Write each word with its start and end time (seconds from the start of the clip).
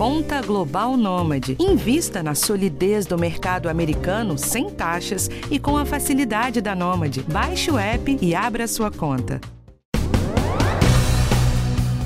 Conta 0.00 0.40
Global 0.40 0.96
Nômade. 0.96 1.58
Invista 1.60 2.22
na 2.22 2.34
solidez 2.34 3.04
do 3.04 3.18
mercado 3.18 3.68
americano 3.68 4.38
sem 4.38 4.70
taxas 4.70 5.28
e 5.50 5.58
com 5.58 5.76
a 5.76 5.84
facilidade 5.84 6.62
da 6.62 6.74
Nômade. 6.74 7.22
Baixe 7.30 7.70
o 7.70 7.78
app 7.78 8.16
e 8.18 8.34
abra 8.34 8.66
sua 8.66 8.90
conta. 8.90 9.38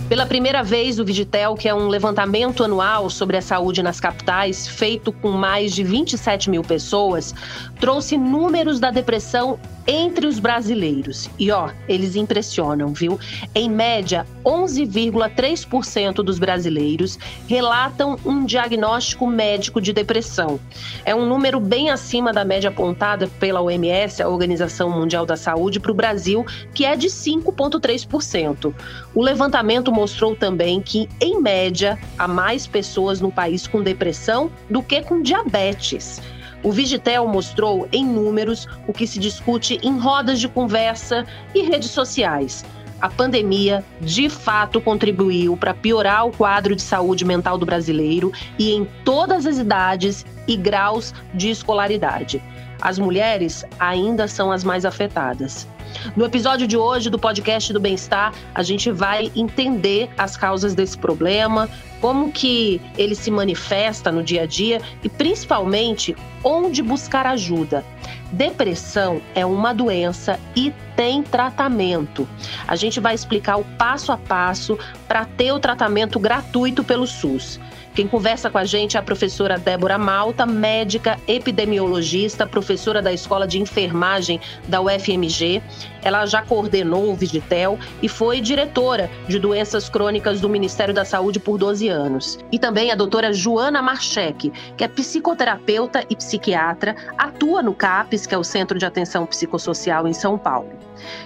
Pela 0.09 0.27
primeira 0.27 0.65
vez, 0.65 0.99
o 0.99 1.05
Vigitel, 1.05 1.55
que 1.55 1.69
é 1.69 1.75
um 1.75 1.87
levantamento 1.87 2.65
anual 2.65 3.09
sobre 3.09 3.37
a 3.37 3.43
saúde 3.43 3.81
nas 3.81 4.01
capitais, 4.01 4.67
feito 4.67 5.13
com 5.13 5.31
mais 5.31 5.73
de 5.73 5.85
27 5.85 6.51
mil 6.51 6.63
pessoas, 6.63 7.33
trouxe 7.79 8.19
números 8.19 8.81
da 8.81 8.91
depressão 8.91 9.57
entre 9.87 10.27
os 10.27 10.39
brasileiros. 10.39 11.29
E 11.39 11.51
ó, 11.51 11.71
eles 11.89 12.17
impressionam, 12.17 12.93
viu? 12.93 13.19
Em 13.55 13.69
média, 13.69 14.27
11,3% 14.45 16.17
dos 16.17 16.39
brasileiros 16.39 17.19
relatam 17.49 18.19
um 18.25 18.45
diagnóstico 18.45 19.27
médico 19.27 19.81
de 19.81 19.93
depressão. 19.93 20.59
É 21.05 21.15
um 21.15 21.27
número 21.27 21.61
bem 21.61 21.91
acima 21.91 22.33
da 22.33 22.45
média 22.45 22.71
apontada 22.71 23.29
pela 23.39 23.61
OMS, 23.61 24.23
a 24.23 24.29
Organização 24.29 24.91
Mundial 24.91 25.27
da 25.27 25.37
Saúde, 25.37 25.81
para 25.81 25.93
o 25.93 25.95
Brasil, 25.95 26.45
que 26.73 26.85
é 26.85 26.97
de 26.97 27.09
5,3%. 27.09 28.75
O 29.15 29.23
levantamento 29.23 29.93
mostrou 29.93 30.35
também 30.35 30.81
que, 30.81 31.09
em 31.21 31.41
média, 31.41 31.99
há 32.19 32.27
mais 32.27 32.67
pessoas 32.67 33.21
no 33.21 33.31
país 33.31 33.67
com 33.67 33.83
depressão 33.83 34.51
do 34.69 34.83
que 34.83 35.03
com 35.03 35.23
diabetes. 35.23 36.21
O 36.65 36.73
Vigitel 36.73 37.29
mostrou 37.29 37.87
em 37.93 38.07
números 38.07 38.67
o 38.89 38.93
que 38.93 39.07
se 39.07 39.19
discute 39.19 39.79
em 39.83 39.99
rodas 39.99 40.41
de 40.41 40.49
conversa 40.49 41.27
e 41.55 41.61
redes 41.61 41.91
sociais. 41.91 42.65
A 43.03 43.11
pandemia, 43.11 43.85
de 44.01 44.31
fato, 44.31 44.81
contribuiu 44.81 45.59
para 45.59 45.75
piorar 45.75 46.27
o 46.27 46.33
quadro 46.33 46.75
de 46.75 46.81
saúde 46.81 47.23
mental 47.23 47.59
do 47.59 47.67
brasileiro 47.67 48.33
e 48.59 48.73
em 48.73 48.89
todas 49.05 49.45
as 49.45 49.59
idades 49.59 50.25
e 50.49 50.57
graus 50.57 51.13
de 51.35 51.51
escolaridade. 51.51 52.43
As 52.85 52.99
mulheres 52.99 53.65
ainda 53.81 54.29
são 54.29 54.53
as 54.53 54.63
mais 54.63 54.85
afetadas. 54.85 55.67
No 56.15 56.27
episódio 56.27 56.67
de 56.67 56.77
hoje 56.77 57.09
do 57.09 57.19
podcast 57.19 57.73
do 57.73 57.81
Bem-Estar, 57.81 58.35
a 58.55 58.63
gente 58.63 58.91
vai 58.91 59.33
entender 59.35 60.11
as 60.19 60.37
causas 60.37 60.75
desse 60.75 60.99
problema, 60.99 61.69
como 61.99 62.31
que 62.31 62.83
ele 62.99 63.15
se 63.15 63.31
manifesta 63.31 64.13
no 64.13 64.23
dia 64.23 64.43
a 64.43 64.47
dia 64.47 64.83
e 65.03 65.09
principalmente 65.09 66.15
onde 66.43 66.83
buscar 66.83 67.27
ajuda. 67.27 67.83
Depressão 68.31 69.23
é 69.35 69.47
uma 69.47 69.73
doença 69.73 70.39
e 70.55 70.71
tem 70.95 71.23
tratamento. 71.23 72.29
A 72.69 72.77
gente 72.77 73.01
vai 73.01 73.15
explicar 73.15 73.57
o 73.57 73.65
passo 73.79 74.13
a 74.13 74.19
passo 74.19 74.79
para 75.09 75.25
ter 75.25 75.53
o 75.53 75.59
tratamento 75.59 76.19
gratuito 76.19 76.85
pelo 76.85 77.07
SUS. 77.07 77.59
Quem 77.95 78.09
conversa 78.09 78.51
com 78.51 78.59
a 78.59 78.65
gente 78.65 78.97
é 78.97 79.01
a 79.01 79.03
professora 79.03 79.57
Débora 79.57 79.97
Malta, 79.97 80.45
médica 80.45 81.17
epidemiologista, 81.29 82.45
professora 82.45 83.01
da 83.01 83.13
Escola 83.13 83.47
de 83.47 83.61
Enfermagem 83.61 84.41
da 84.67 84.81
UFMG. 84.81 85.63
Ela 86.03 86.27
já 86.27 86.43
coordenou 86.43 87.13
o 87.13 87.15
Vigitel 87.15 87.79
e 88.03 88.09
foi 88.09 88.41
diretora 88.41 89.09
de 89.29 89.39
doenças 89.39 89.89
crônicas 89.89 90.41
do 90.41 90.49
Ministério 90.49 90.93
da 90.93 91.05
Saúde 91.05 91.39
por 91.39 91.57
12 91.57 91.89
anos. 91.89 92.37
E 92.51 92.59
também 92.59 92.91
a 92.91 92.97
doutora 92.97 93.33
Joana 93.33 93.81
Marchek, 93.81 94.53
que 94.77 94.83
é 94.83 94.89
psicoterapeuta 94.89 96.05
e 96.11 96.17
psiquiatra, 96.17 96.97
atua 97.17 97.63
no 97.63 97.73
CAPES, 97.73 98.27
que 98.27 98.35
é 98.35 98.39
o 98.39 98.43
Centro 98.43 98.77
de 98.77 98.85
Atenção 98.85 99.25
Psicossocial 99.25 100.09
em 100.09 100.13
São 100.13 100.37
Paulo. 100.37 100.73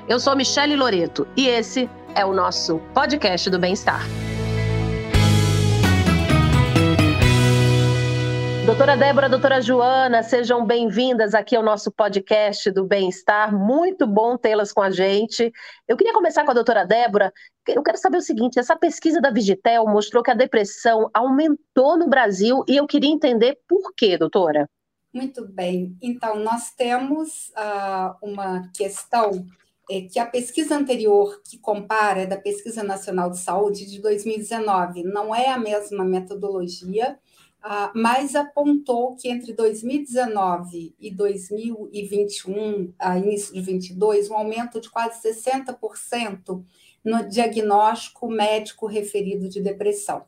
Eu 0.07 0.21
sou 0.21 0.37
Michele 0.37 0.77
Loreto 0.77 1.27
e 1.35 1.49
esse 1.49 1.89
é 2.15 2.27
o 2.27 2.35
nosso 2.35 2.79
podcast 2.93 3.49
do 3.49 3.59
Bem-Estar. 3.59 4.03
Doutora 8.69 8.99
Débora, 8.99 9.31
doutora 9.31 9.63
Joana, 9.63 10.23
sejam 10.23 10.63
bem-vindas 10.63 11.35
aqui 11.35 11.57
ao 11.57 11.63
nosso 11.63 11.91
podcast 11.91 12.71
do 12.71 12.85
Bem-Estar. 12.85 13.51
Muito 13.51 14.07
bom 14.07 14.37
tê-las 14.37 14.75
com 14.75 14.83
a 14.83 14.91
gente. 14.91 15.51
Eu 15.89 15.97
queria 15.97 16.13
começar 16.13 16.45
com 16.45 16.51
a 16.51 16.55
doutora 16.55 16.85
Débora. 16.85 17.33
Eu 17.67 17.83
quero 17.83 17.97
saber 17.97 18.19
o 18.19 18.21
seguinte: 18.21 18.59
essa 18.59 18.77
pesquisa 18.77 19.23
da 19.23 19.31
Vigitel 19.31 19.87
mostrou 19.87 20.23
que 20.23 20.31
a 20.31 20.35
depressão 20.35 21.09
aumentou 21.15 21.97
no 21.97 22.11
Brasil 22.11 22.63
e 22.69 22.77
eu 22.77 22.87
queria 22.87 23.09
entender 23.09 23.59
por 23.67 23.95
quê, 23.97 24.19
doutora. 24.19 24.69
Muito 25.15 25.49
bem. 25.49 25.97
Então, 26.03 26.39
nós 26.39 26.71
temos 26.73 27.49
uh, 27.57 28.19
uma 28.21 28.71
questão 28.77 29.47
é, 29.91 30.03
que 30.03 30.19
a 30.19 30.27
pesquisa 30.27 30.77
anterior 30.77 31.41
que 31.43 31.57
compara 31.59 32.21
é 32.21 32.27
da 32.27 32.37
Pesquisa 32.37 32.83
Nacional 32.83 33.31
de 33.31 33.39
Saúde 33.39 33.87
de 33.87 33.99
2019. 34.03 35.05
Não 35.05 35.35
é 35.35 35.49
a 35.49 35.57
mesma 35.59 36.05
metodologia 36.05 37.19
mas 37.95 38.35
apontou 38.35 39.17
que 39.17 39.29
entre 39.29 39.53
2019 39.53 40.95
e 40.99 41.11
2021, 41.11 42.93
a 42.99 43.19
início 43.19 43.53
de 43.53 43.61
2022, 43.61 44.31
um 44.31 44.37
aumento 44.37 44.81
de 44.81 44.91
quase 44.91 45.21
60% 45.29 46.65
no 47.05 47.29
diagnóstico 47.29 48.29
médico 48.29 48.87
referido 48.87 49.49
de 49.49 49.61
depressão. 49.61 50.25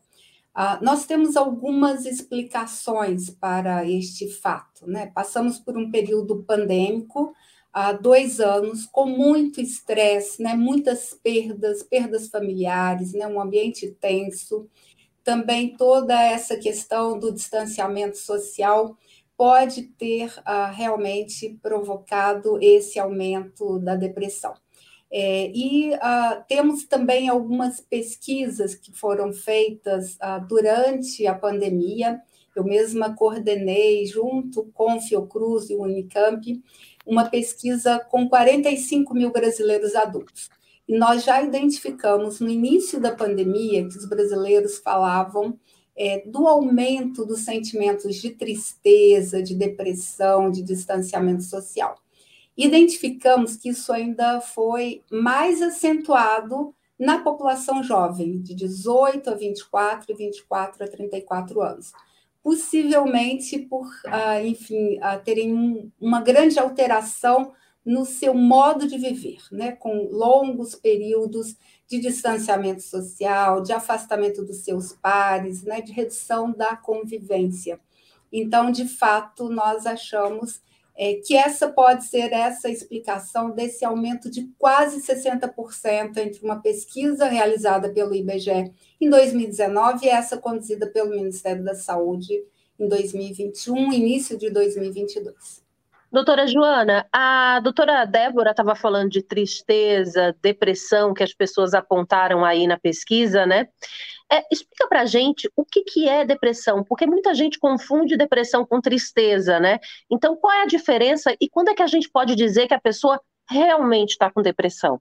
Ah, 0.54 0.78
nós 0.82 1.06
temos 1.06 1.36
algumas 1.36 2.04
explicações 2.04 3.30
para 3.30 3.88
este 3.88 4.28
fato. 4.28 4.86
Né? 4.86 5.06
Passamos 5.06 5.58
por 5.58 5.76
um 5.78 5.90
período 5.90 6.42
pandêmico, 6.42 7.32
há 7.72 7.92
dois 7.92 8.40
anos, 8.40 8.84
com 8.86 9.06
muito 9.06 9.60
estresse, 9.60 10.42
né? 10.42 10.54
muitas 10.54 11.14
perdas, 11.14 11.82
perdas 11.82 12.28
familiares, 12.28 13.12
né? 13.12 13.26
um 13.28 13.40
ambiente 13.40 13.90
tenso, 14.00 14.68
também 15.24 15.76
toda 15.76 16.20
essa 16.20 16.56
questão 16.56 17.18
do 17.18 17.32
distanciamento 17.32 18.18
social 18.18 18.96
pode 19.36 19.82
ter 19.82 20.26
uh, 20.40 20.70
realmente 20.72 21.58
provocado 21.62 22.58
esse 22.60 22.98
aumento 22.98 23.78
da 23.78 23.96
depressão. 23.96 24.54
É, 25.12 25.50
e 25.52 25.94
uh, 25.94 26.44
temos 26.46 26.84
também 26.84 27.28
algumas 27.28 27.80
pesquisas 27.80 28.74
que 28.74 28.92
foram 28.92 29.32
feitas 29.32 30.16
uh, 30.16 30.46
durante 30.46 31.26
a 31.26 31.34
pandemia. 31.34 32.20
Eu 32.54 32.62
mesma 32.62 33.14
coordenei, 33.14 34.06
junto 34.06 34.70
com 34.74 35.00
Fiocruz 35.00 35.70
e 35.70 35.74
Unicamp, 35.74 36.62
uma 37.06 37.28
pesquisa 37.28 37.98
com 37.98 38.28
45 38.28 39.14
mil 39.14 39.32
brasileiros 39.32 39.96
adultos. 39.96 40.48
Nós 40.90 41.22
já 41.22 41.40
identificamos 41.40 42.40
no 42.40 42.48
início 42.48 43.00
da 43.00 43.14
pandemia 43.14 43.86
que 43.88 43.96
os 43.96 44.08
brasileiros 44.08 44.78
falavam 44.78 45.56
é, 45.96 46.24
do 46.26 46.48
aumento 46.48 47.24
dos 47.24 47.44
sentimentos 47.44 48.16
de 48.16 48.30
tristeza, 48.30 49.40
de 49.40 49.54
depressão, 49.54 50.50
de 50.50 50.62
distanciamento 50.62 51.44
social. 51.44 51.94
Identificamos 52.56 53.56
que 53.56 53.68
isso 53.68 53.92
ainda 53.92 54.40
foi 54.40 55.04
mais 55.12 55.62
acentuado 55.62 56.74
na 56.98 57.18
população 57.22 57.84
jovem, 57.84 58.40
de 58.40 58.52
18 58.52 59.30
a 59.30 59.34
24 59.34 60.10
e 60.10 60.14
24 60.16 60.84
a 60.84 60.88
34 60.88 61.62
anos. 61.62 61.92
Possivelmente 62.42 63.60
por, 63.60 63.86
ah, 64.06 64.42
enfim, 64.42 64.98
terem 65.24 65.92
uma 66.00 66.20
grande 66.20 66.58
alteração 66.58 67.52
no 67.90 68.06
seu 68.06 68.32
modo 68.32 68.86
de 68.86 68.96
viver, 68.96 69.38
né? 69.50 69.72
com 69.72 70.08
longos 70.12 70.76
períodos 70.76 71.56
de 71.88 71.98
distanciamento 71.98 72.82
social, 72.82 73.60
de 73.62 73.72
afastamento 73.72 74.44
dos 74.44 74.58
seus 74.58 74.92
pares, 74.92 75.64
né? 75.64 75.80
de 75.80 75.90
redução 75.90 76.52
da 76.52 76.76
convivência. 76.76 77.80
Então, 78.32 78.70
de 78.70 78.86
fato, 78.86 79.48
nós 79.48 79.86
achamos 79.86 80.62
é, 80.96 81.14
que 81.14 81.36
essa 81.36 81.68
pode 81.68 82.04
ser 82.04 82.32
essa 82.32 82.68
explicação 82.68 83.50
desse 83.50 83.84
aumento 83.84 84.30
de 84.30 84.48
quase 84.56 85.00
60% 85.02 86.16
entre 86.18 86.44
uma 86.44 86.62
pesquisa 86.62 87.26
realizada 87.26 87.92
pelo 87.92 88.14
IBGE 88.14 88.72
em 89.00 89.10
2019 89.10 90.06
e 90.06 90.08
essa 90.08 90.38
conduzida 90.38 90.86
pelo 90.86 91.10
Ministério 91.10 91.64
da 91.64 91.74
Saúde 91.74 92.40
em 92.78 92.86
2021, 92.86 93.92
início 93.92 94.38
de 94.38 94.48
2022. 94.48 95.68
Doutora 96.12 96.44
Joana, 96.44 97.08
a 97.12 97.60
doutora 97.60 98.04
Débora 98.04 98.50
estava 98.50 98.74
falando 98.74 99.10
de 99.10 99.22
tristeza, 99.22 100.36
depressão 100.42 101.14
que 101.14 101.22
as 101.22 101.32
pessoas 101.32 101.72
apontaram 101.72 102.44
aí 102.44 102.66
na 102.66 102.76
pesquisa, 102.76 103.46
né? 103.46 103.68
É, 104.32 104.44
explica 104.50 104.88
para 104.88 105.04
gente 105.04 105.48
o 105.54 105.64
que, 105.64 105.82
que 105.82 106.08
é 106.08 106.24
depressão, 106.24 106.82
porque 106.82 107.06
muita 107.06 107.32
gente 107.32 107.60
confunde 107.60 108.16
depressão 108.16 108.66
com 108.66 108.80
tristeza, 108.80 109.60
né? 109.60 109.78
Então, 110.10 110.34
qual 110.34 110.52
é 110.52 110.62
a 110.62 110.66
diferença 110.66 111.32
e 111.40 111.48
quando 111.48 111.68
é 111.68 111.74
que 111.74 111.82
a 111.82 111.86
gente 111.86 112.10
pode 112.10 112.34
dizer 112.34 112.66
que 112.66 112.74
a 112.74 112.80
pessoa 112.80 113.20
realmente 113.48 114.10
está 114.10 114.28
com 114.32 114.42
depressão? 114.42 115.00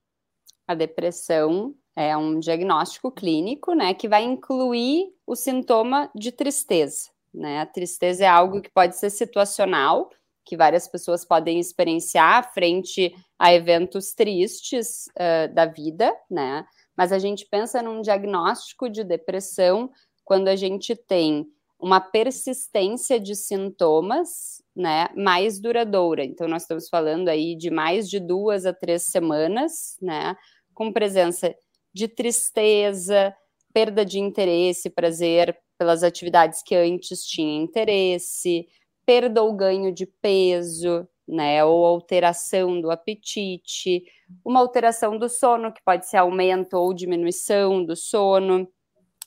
A 0.67 0.75
depressão 0.75 1.73
é 1.95 2.15
um 2.15 2.39
diagnóstico 2.39 3.11
clínico, 3.11 3.73
né, 3.73 3.95
que 3.95 4.07
vai 4.07 4.23
incluir 4.23 5.07
o 5.25 5.35
sintoma 5.35 6.09
de 6.13 6.31
tristeza, 6.31 7.09
né? 7.33 7.61
A 7.61 7.65
tristeza 7.65 8.25
é 8.25 8.27
algo 8.27 8.61
que 8.61 8.69
pode 8.69 8.95
ser 8.95 9.09
situacional, 9.09 10.11
que 10.45 10.57
várias 10.57 10.88
pessoas 10.88 11.24
podem 11.24 11.59
experienciar 11.59 12.53
frente 12.53 13.13
a 13.38 13.53
eventos 13.53 14.13
tristes 14.13 15.07
uh, 15.07 15.53
da 15.53 15.65
vida, 15.65 16.12
né? 16.30 16.65
Mas 16.97 17.12
a 17.12 17.19
gente 17.19 17.45
pensa 17.45 17.81
num 17.81 18.01
diagnóstico 18.01 18.89
de 18.89 19.03
depressão 19.03 19.89
quando 20.25 20.47
a 20.47 20.56
gente 20.56 20.95
tem 20.95 21.47
uma 21.80 22.01
persistência 22.01 23.19
de 23.19 23.36
sintomas, 23.36 24.62
né, 24.75 25.07
mais 25.15 25.59
duradoura. 25.59 26.25
Então, 26.25 26.47
nós 26.47 26.63
estamos 26.63 26.89
falando 26.89 27.30
aí 27.30 27.56
de 27.56 27.71
mais 27.71 28.09
de 28.09 28.19
duas 28.19 28.65
a 28.65 28.74
três 28.74 29.03
semanas, 29.03 29.97
né, 30.01 30.35
com 30.74 30.92
presença 30.92 31.56
de 31.94 32.07
tristeza, 32.07 33.33
perda 33.74 34.03
de 34.03 34.19
interesse, 34.19 34.89
prazer 34.89 35.57
pelas 35.77 36.03
atividades 36.03 36.62
que 36.62 36.75
antes 36.75 37.24
tinha 37.24 37.63
interesse, 37.63 38.68
perda 39.09 39.41
ou 39.41 39.51
ganho 39.56 39.91
de 39.91 40.06
peso, 40.06 41.07
né, 41.27 41.65
ou 41.65 41.83
alteração 41.83 42.79
do 42.79 42.91
apetite, 42.91 44.03
uma 44.45 44.59
alteração 44.59 45.17
do 45.17 45.27
sono, 45.27 45.73
que 45.73 45.81
pode 45.83 46.07
ser 46.07 46.17
aumento 46.17 46.75
ou 46.75 46.94
diminuição 46.94 47.83
do 47.83 47.95
sono, 47.95 48.69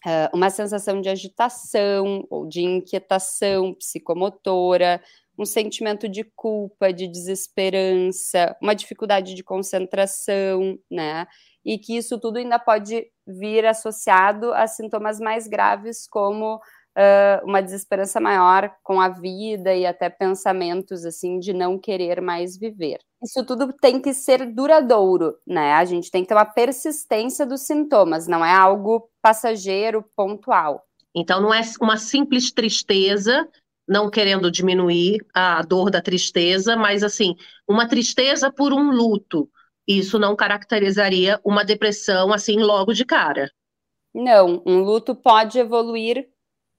uh, 0.07 0.37
uma 0.37 0.51
sensação 0.51 1.01
de 1.01 1.09
agitação 1.09 2.25
ou 2.31 2.47
de 2.47 2.63
inquietação 2.63 3.75
psicomotora, 3.75 5.03
um 5.37 5.45
sentimento 5.45 6.09
de 6.09 6.23
culpa, 6.37 6.93
de 6.93 7.09
desesperança, 7.09 8.57
uma 8.63 8.75
dificuldade 8.77 9.35
de 9.35 9.43
concentração, 9.43 10.79
né? 10.89 11.27
E 11.65 11.77
que 11.77 11.97
isso 11.97 12.21
tudo 12.21 12.37
ainda 12.37 12.57
pode 12.57 13.05
vir 13.27 13.67
associado 13.67 14.53
a 14.53 14.69
sintomas 14.69 15.19
mais 15.19 15.49
graves, 15.49 16.07
como 16.07 16.61
uh, 16.97 17.45
uma 17.45 17.63
desesperança 17.63 18.21
maior 18.21 18.75
com 18.83 19.01
a 19.01 19.09
vida 19.09 19.75
e 19.75 19.87
até 19.87 20.09
pensamentos 20.09 21.05
assim 21.05 21.39
de 21.39 21.53
não 21.53 21.79
querer 21.79 22.21
mais 22.21 22.57
viver. 22.57 22.99
Isso 23.23 23.45
tudo 23.45 23.73
tem 23.73 24.01
que 24.01 24.13
ser 24.13 24.47
duradouro, 24.53 25.37
né? 25.47 25.75
A 25.75 25.85
gente 25.85 26.11
tem 26.11 26.23
que 26.23 26.29
ter 26.29 26.35
uma 26.35 26.45
persistência 26.45 27.47
dos 27.47 27.63
sintomas, 27.63 28.27
não 28.27 28.45
é 28.45 28.53
algo 28.53 29.09
passageiro, 29.21 30.05
pontual. 30.17 30.83
Então 31.15 31.41
não 31.41 31.53
é 31.53 31.61
uma 31.81 31.97
simples 31.97 32.51
tristeza 32.53 33.49
não 33.87 34.09
querendo 34.09 34.51
diminuir 34.51 35.19
a 35.35 35.61
dor 35.63 35.91
da 35.91 36.01
tristeza, 36.01 36.77
mas 36.77 37.03
assim, 37.03 37.35
uma 37.69 37.87
tristeza 37.87 38.51
por 38.51 38.73
um 38.73 38.91
luto. 38.91 39.51
Isso 39.87 40.19
não 40.19 40.37
caracterizaria 40.37 41.41
uma 41.45 41.65
depressão 41.65 42.33
assim 42.33 42.59
logo 42.61 42.93
de 42.93 43.05
cara. 43.05 43.51
Não, 44.15 44.63
um 44.67 44.83
luto 44.83 45.15
pode 45.15 45.59
evoluir 45.59 46.29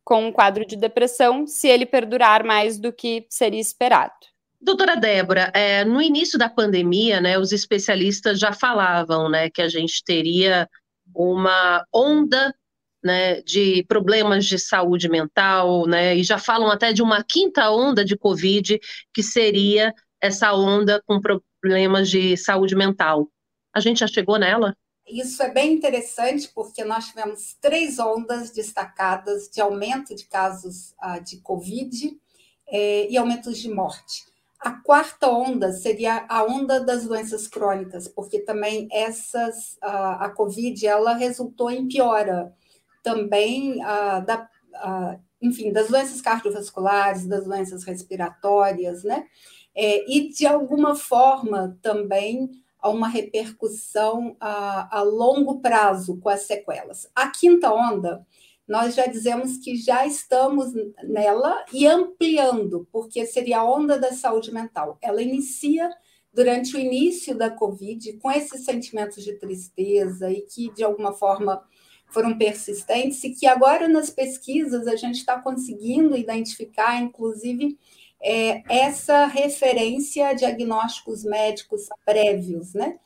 com 0.04 0.28
um 0.28 0.32
quadro 0.32 0.66
de 0.66 0.76
depressão 0.76 1.48
se 1.48 1.68
ele 1.68 1.86
perdurar 1.86 2.44
mais 2.44 2.78
do 2.78 2.92
que 2.92 3.26
seria 3.30 3.60
esperado. 3.60 4.14
Doutora 4.62 4.96
Débora, 4.96 5.52
é, 5.54 5.84
no 5.84 6.02
início 6.02 6.40
da 6.40 6.50
pandemia, 6.50 7.20
né, 7.20 7.38
os 7.38 7.52
especialistas 7.52 8.40
já 8.40 8.54
falavam 8.54 9.30
né, 9.30 9.50
que 9.50 9.62
a 9.62 9.68
gente 9.68 10.04
teria 10.06 10.70
uma 11.14 11.86
onda 11.94 12.54
né, 13.04 13.42
de 13.42 13.84
problemas 13.90 14.46
de 14.46 14.58
saúde 14.58 15.10
mental, 15.10 15.86
né, 15.86 16.16
e 16.16 16.24
já 16.24 16.38
falam 16.38 16.72
até 16.72 16.94
de 16.94 17.04
uma 17.04 17.22
quinta 17.22 17.70
onda 17.70 18.06
de 18.06 18.18
Covid, 18.18 18.80
que 19.14 19.22
seria 19.22 19.94
essa 20.22 20.54
onda 20.54 21.02
com 21.06 21.20
problemas 21.20 22.10
de 22.10 22.38
saúde 22.38 22.76
mental. 22.76 23.28
A 23.74 23.82
gente 23.82 24.00
já 24.00 24.08
chegou 24.08 24.40
nela? 24.40 24.74
Isso 25.08 25.44
é 25.44 25.52
bem 25.52 25.74
interessante 25.74 26.50
porque 26.54 26.84
nós 26.84 27.08
tivemos 27.08 27.56
três 27.60 28.00
ondas 28.00 28.52
destacadas 28.52 29.50
de 29.50 29.60
aumento 29.60 30.16
de 30.16 30.26
casos 30.26 30.96
uh, 31.04 31.22
de 31.24 31.38
Covid 31.42 32.18
eh, 32.68 33.08
e 33.10 33.18
aumentos 33.18 33.58
de 33.58 33.70
morte. 33.70 34.24
A 34.60 34.72
quarta 34.72 35.28
onda 35.28 35.74
seria 35.74 36.26
a 36.30 36.44
onda 36.44 36.80
das 36.80 37.06
doenças 37.06 37.50
crônicas, 37.50 38.08
porque 38.08 38.40
também 38.40 38.88
essas 38.92 39.74
uh, 39.84 40.22
a 40.22 40.30
Covid 40.30 40.88
ela 40.88 41.14
resultou 41.14 41.70
em 41.70 41.86
piora 41.86 42.54
também 43.04 43.82
uh, 43.82 44.26
da 44.26 44.50
enfim 45.42 45.74
das 45.74 45.90
doenças 45.90 46.22
cardiovasculares, 46.22 47.28
das 47.28 47.44
doenças 47.44 47.84
respiratórias, 47.84 49.04
né? 49.04 49.28
É, 49.76 50.10
e 50.10 50.30
de 50.30 50.48
alguma 50.48 50.96
forma 50.96 51.78
também 51.82 52.50
a 52.84 52.90
uma 52.90 53.08
repercussão 53.08 54.36
a, 54.42 55.00
a 55.00 55.02
longo 55.02 55.62
prazo 55.62 56.18
com 56.18 56.28
as 56.28 56.42
sequelas. 56.42 57.10
A 57.16 57.30
quinta 57.30 57.74
onda, 57.74 58.28
nós 58.68 58.94
já 58.94 59.08
dizemos 59.08 59.58
que 59.58 59.78
já 59.78 60.06
estamos 60.06 60.74
nela 61.02 61.66
e 61.72 61.88
ampliando, 61.88 62.86
porque 62.92 63.26
seria 63.26 63.60
a 63.60 63.64
onda 63.64 63.98
da 63.98 64.12
saúde 64.12 64.54
mental. 64.54 64.98
Ela 65.02 65.22
inicia 65.22 65.90
durante 66.34 66.76
o 66.76 66.80
início 66.80 67.38
da 67.38 67.50
Covid 67.50 68.14
com 68.18 68.30
esses 68.30 68.66
sentimentos 68.66 69.24
de 69.24 69.34
tristeza 69.40 70.30
e 70.30 70.42
que, 70.42 70.70
de 70.74 70.84
alguma 70.84 71.14
forma, 71.14 71.64
foram 72.10 72.38
persistentes, 72.38 73.24
e 73.24 73.32
que 73.32 73.48
agora 73.48 73.88
nas 73.88 74.10
pesquisas 74.10 74.88
a 74.88 74.96
gente 74.96 75.16
está 75.16 75.40
conseguindo 75.42 76.18
identificar, 76.18 77.02
inclusive, 77.02 77.78
é, 78.24 78.64
essa 78.70 79.26
referência 79.26 80.28
a 80.30 80.34
diagnósticos 80.34 81.24
médicos 81.24 81.88
prévios 82.06 82.74
né, 82.74 82.98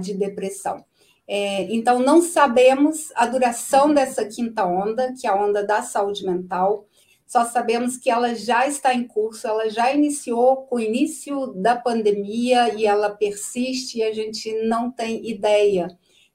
de 0.00 0.14
depressão. 0.14 0.84
É, 1.28 1.62
então, 1.72 1.98
não 1.98 2.22
sabemos 2.22 3.12
a 3.14 3.26
duração 3.26 3.92
dessa 3.92 4.24
quinta 4.24 4.64
onda, 4.64 5.12
que 5.20 5.26
é 5.26 5.30
a 5.30 5.36
onda 5.36 5.64
da 5.64 5.82
saúde 5.82 6.24
mental, 6.24 6.86
só 7.26 7.44
sabemos 7.44 7.96
que 7.96 8.08
ela 8.08 8.34
já 8.36 8.68
está 8.68 8.94
em 8.94 9.04
curso, 9.04 9.48
ela 9.48 9.68
já 9.68 9.92
iniciou 9.92 10.58
com 10.58 10.76
o 10.76 10.80
início 10.80 11.48
da 11.54 11.74
pandemia 11.74 12.72
e 12.74 12.86
ela 12.86 13.10
persiste, 13.10 13.98
e 13.98 14.04
a 14.04 14.12
gente 14.12 14.52
não 14.62 14.92
tem 14.92 15.28
ideia 15.28 15.88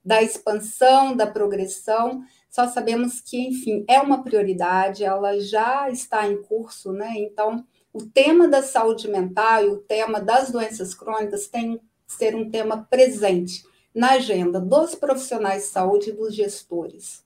da 0.04 0.22
expansão, 0.22 1.16
da 1.16 1.26
progressão, 1.26 2.22
só 2.50 2.68
sabemos 2.68 3.22
que, 3.22 3.38
enfim, 3.40 3.86
é 3.88 4.02
uma 4.02 4.22
prioridade, 4.24 5.06
ela 5.06 5.40
já 5.40 5.90
está 5.90 6.28
em 6.28 6.42
curso, 6.42 6.92
né? 6.92 7.14
Então, 7.16 7.66
o 7.94 8.06
tema 8.06 8.48
da 8.48 8.62
saúde 8.62 9.08
mental 9.08 9.64
e 9.64 9.70
o 9.70 9.78
tema 9.78 10.20
das 10.20 10.52
doenças 10.52 10.94
crônicas 10.94 11.48
tem 11.48 11.78
que 11.78 11.84
ser 12.08 12.36
um 12.36 12.50
tema 12.50 12.88
presente 12.90 13.66
na 13.94 14.12
agenda 14.12 14.60
dos 14.60 14.96
profissionais 14.96 15.64
de 15.64 15.70
saúde 15.70 16.10
e 16.10 16.14
dos 16.14 16.34
gestores. 16.34 17.26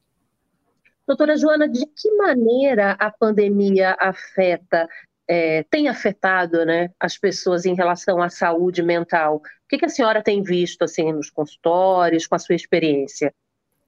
Doutora 1.08 1.38
Joana, 1.38 1.70
de 1.70 1.86
que 1.86 2.12
maneira 2.16 2.94
a 2.94 3.12
pandemia 3.12 3.96
afeta, 4.00 4.90
é, 5.28 5.64
tem 5.70 5.88
afetado 5.88 6.66
né, 6.66 6.90
as 7.00 7.16
pessoas 7.16 7.66
em 7.66 7.76
relação 7.76 8.22
à 8.22 8.30
saúde 8.30 8.82
mental? 8.82 9.38
O 9.38 9.68
que, 9.70 9.78
que 9.78 9.86
a 9.86 9.90
senhora 9.90 10.24
tem 10.24 10.42
visto 10.42 10.84
assim 10.84 11.12
nos 11.14 11.30
consultórios, 11.30 12.26
com 12.26 12.36
a 12.36 12.40
sua 12.40 12.56
experiência? 12.56 13.32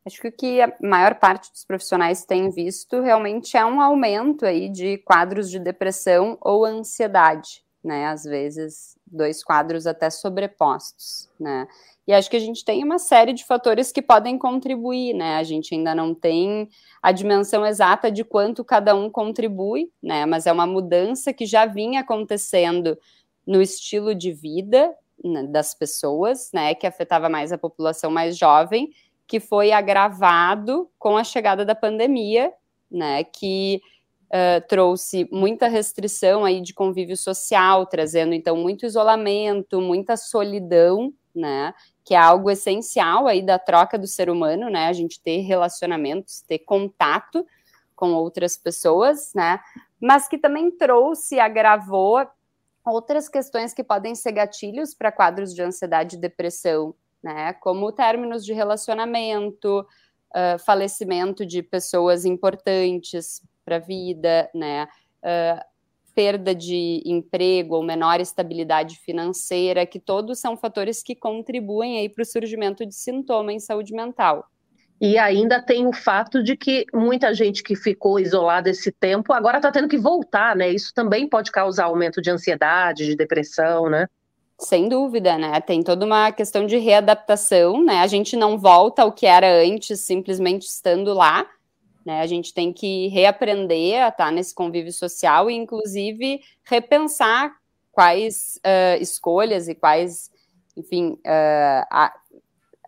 Acho 0.07 0.21
que 0.21 0.27
o 0.30 0.31
que 0.31 0.62
a 0.62 0.74
maior 0.81 1.15
parte 1.15 1.51
dos 1.51 1.65
profissionais 1.65 2.24
tem 2.24 2.50
visto 2.50 3.01
realmente 3.01 3.57
é 3.57 3.65
um 3.65 3.81
aumento 3.81 4.45
aí 4.45 4.69
de 4.69 4.98
quadros 5.00 5.51
de 5.51 5.59
depressão 5.59 6.37
ou 6.40 6.64
ansiedade, 6.64 7.61
né? 7.83 8.07
Às 8.07 8.23
vezes, 8.23 8.97
dois 9.06 9.44
quadros 9.44 9.85
até 9.85 10.09
sobrepostos, 10.09 11.30
né? 11.37 11.68
E 12.07 12.14
acho 12.14 12.30
que 12.30 12.37
a 12.37 12.40
gente 12.40 12.64
tem 12.64 12.85
uma 12.85 12.97
série 12.99 13.33
de 13.33 13.44
fatores 13.44 13.92
que 13.92 14.02
podem 14.02 14.37
contribuir, 14.37 15.14
né? 15.14 15.35
A 15.35 15.44
gente 15.44 15.76
ainda 15.76 15.94
não 15.94 16.16
tem 16.16 16.69
a 17.04 17.11
dimensão 17.11 17.66
exata 17.66 18.09
de 18.09 18.23
quanto 18.23 18.64
cada 18.64 18.95
um 18.95 19.09
contribui, 19.09 19.92
né? 20.02 20.26
Mas 20.26 20.47
é 20.47 20.54
uma 20.54 20.66
mudança 20.66 21.33
que 21.33 21.45
já 21.45 21.66
vinha 21.66 21.99
acontecendo 21.99 22.97
no 23.45 23.61
estilo 23.61 24.16
de 24.16 24.31
vida 24.31 24.95
né, 25.21 25.44
das 25.44 25.73
pessoas, 25.73 26.49
né? 26.54 26.73
Que 26.73 26.87
afetava 26.87 27.28
mais 27.28 27.52
a 27.52 27.57
população 27.57 28.09
mais 28.09 28.37
jovem 28.37 28.90
que 29.28 29.40
foi 29.40 29.72
agravado 29.72 30.90
com 30.98 31.18
a 31.18 31.24
chegada 31.24 31.66
da 31.66 31.76
pandemia, 31.76 32.54
né, 32.90 33.24
que 33.26 33.81
uh, 34.28 34.66
trouxe 34.68 35.28
muita 35.31 35.68
restrição 35.68 36.46
aí 36.46 36.62
de 36.62 36.74
convívio 36.74 37.18
social, 37.18 37.86
trazendo 37.86 38.34
então 38.34 38.56
muito 38.56 38.86
isolamento, 38.86 39.81
muita 39.81 40.16
solidão, 40.16 41.14
né, 41.36 41.74
que 42.06 42.16
é 42.16 42.18
algo 42.18 42.50
essencial 42.50 43.28
aí 43.28 43.42
da 43.42 43.60
troca 43.60 43.98
do 43.98 44.07
ser 44.07 44.30
humano, 44.30 44.69
né, 44.69 44.88
a 44.88 44.94
gente 44.94 45.22
ter 45.22 45.40
relacionamentos, 45.40 46.42
ter 46.42 46.60
contato 46.60 47.46
com 47.94 48.14
outras 48.14 48.56
pessoas, 48.56 49.34
né, 49.36 49.60
mas 50.02 50.28
que 50.28 50.38
também 50.38 50.72
trouxe, 50.72 51.38
agravou 51.38 52.26
outras 52.86 53.28
questões 53.28 53.74
que 53.74 53.84
podem 53.84 54.16
ser 54.16 54.31
gatilhos 54.31 54.94
para 54.94 55.12
quadros 55.12 55.54
de 55.54 55.62
ansiedade 55.62 56.16
e 56.16 56.19
depressão, 56.19 56.96
né? 57.24 57.54
Como 57.54 57.92
términos 57.92 58.45
de 58.45 58.54
relacionamento, 58.54 59.86
uh, 60.36 60.59
falecimento 60.66 61.45
de 61.45 61.62
pessoas 61.62 62.26
importantes 62.26 63.42
para 63.66 63.78
a 63.78 63.80
vida, 63.80 64.50
né? 64.54 64.88
Uh, 65.24 65.78
perda 66.16 66.56
de 66.56 67.04
emprego 67.06 67.76
ou 67.76 67.83
menor 67.83 68.19
estabilidade 68.19 68.95
financeira, 68.97 69.86
que 69.86 70.00
todos 70.00 70.40
são 70.40 70.57
fatores 70.57 71.04
que 71.04 71.16
contribuem 71.16 72.00
aí 72.00 72.09
para 72.09 72.24
o 72.24 72.26
surgimento 72.26 72.83
de 72.88 72.95
sintoma 72.95 73.54
em 73.54 73.59
saúde 73.59 73.94
mental. 73.94 74.50
E 75.00 75.16
ainda 75.19 75.62
tem 75.62 75.86
o 75.86 75.94
fato 75.94 76.42
de 76.42 76.57
que 76.57 76.86
muita 76.92 77.31
gente 77.36 77.62
que 77.62 77.76
ficou 77.76 78.19
isolada 78.19 78.68
esse 78.68 78.92
tempo 78.92 79.31
agora 79.31 79.57
está 79.57 79.71
tendo 79.71 79.88
que 79.88 79.97
voltar, 79.97 80.56
né? 80.56 80.69
Isso 80.69 80.92
também 80.92 81.30
pode 81.30 81.52
causar 81.52 81.86
aumento 81.86 82.19
de 82.19 82.31
ansiedade, 82.31 83.06
de 83.06 83.16
depressão, 83.16 83.88
né? 83.88 84.07
Sem 84.59 84.90
dúvida, 84.90 85.37
né? 85.37 85.61
Tem 85.61 85.83
toda 85.83 86.06
uma 86.06 86.31
questão 86.31 86.66
de 86.66 86.78
readaptação, 86.78 87.83
né? 87.83 87.99
A 87.99 88.07
gente 88.07 88.35
não 88.35 88.57
volta 88.57 89.04
ao 89.04 89.11
que 89.11 89.26
era 89.26 89.47
antes, 89.64 89.99
simplesmente 90.02 90.64
estando 90.68 91.14
lá, 91.14 91.45
Né? 92.06 92.21
A 92.21 92.26
gente 92.26 92.54
tem 92.54 92.71
que 92.71 93.09
reaprender 93.09 94.02
a 94.02 94.07
estar 94.07 94.31
nesse 94.31 94.56
convívio 94.56 94.94
social 94.94 95.49
e, 95.52 95.56
inclusive, 95.56 96.40
repensar 96.64 97.54
quais 97.92 98.57
uh, 98.66 99.02
escolhas 99.02 99.68
e 99.68 99.76
quais, 99.76 100.31
enfim, 100.78 101.19
uh, 101.26 101.83
a, 101.92 102.14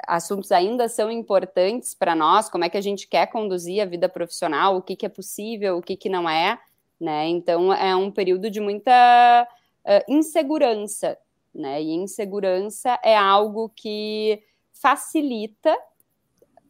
assuntos 0.07 0.53
ainda 0.53 0.87
são 0.87 1.11
importantes 1.11 1.93
para 1.93 2.15
nós, 2.15 2.49
como 2.49 2.63
é 2.63 2.69
que 2.69 2.77
a 2.77 2.81
gente 2.81 3.09
quer 3.09 3.27
conduzir 3.27 3.81
a 3.81 3.85
vida 3.85 4.07
profissional, 4.07 4.77
o 4.77 4.81
que, 4.81 4.95
que 4.95 5.05
é 5.05 5.09
possível, 5.09 5.77
o 5.77 5.81
que, 5.81 5.97
que 5.97 6.07
não 6.07 6.29
é, 6.29 6.57
né? 6.99 7.27
Então 7.27 7.73
é 7.73 7.93
um 7.95 8.09
período 8.09 8.49
de 8.49 8.61
muita 8.61 9.45
uh, 9.85 10.11
insegurança, 10.11 11.17
né? 11.59 11.81
E 11.81 11.91
insegurança 11.93 12.99
é 13.03 13.15
algo 13.15 13.69
que 13.75 14.41
facilita 14.73 15.75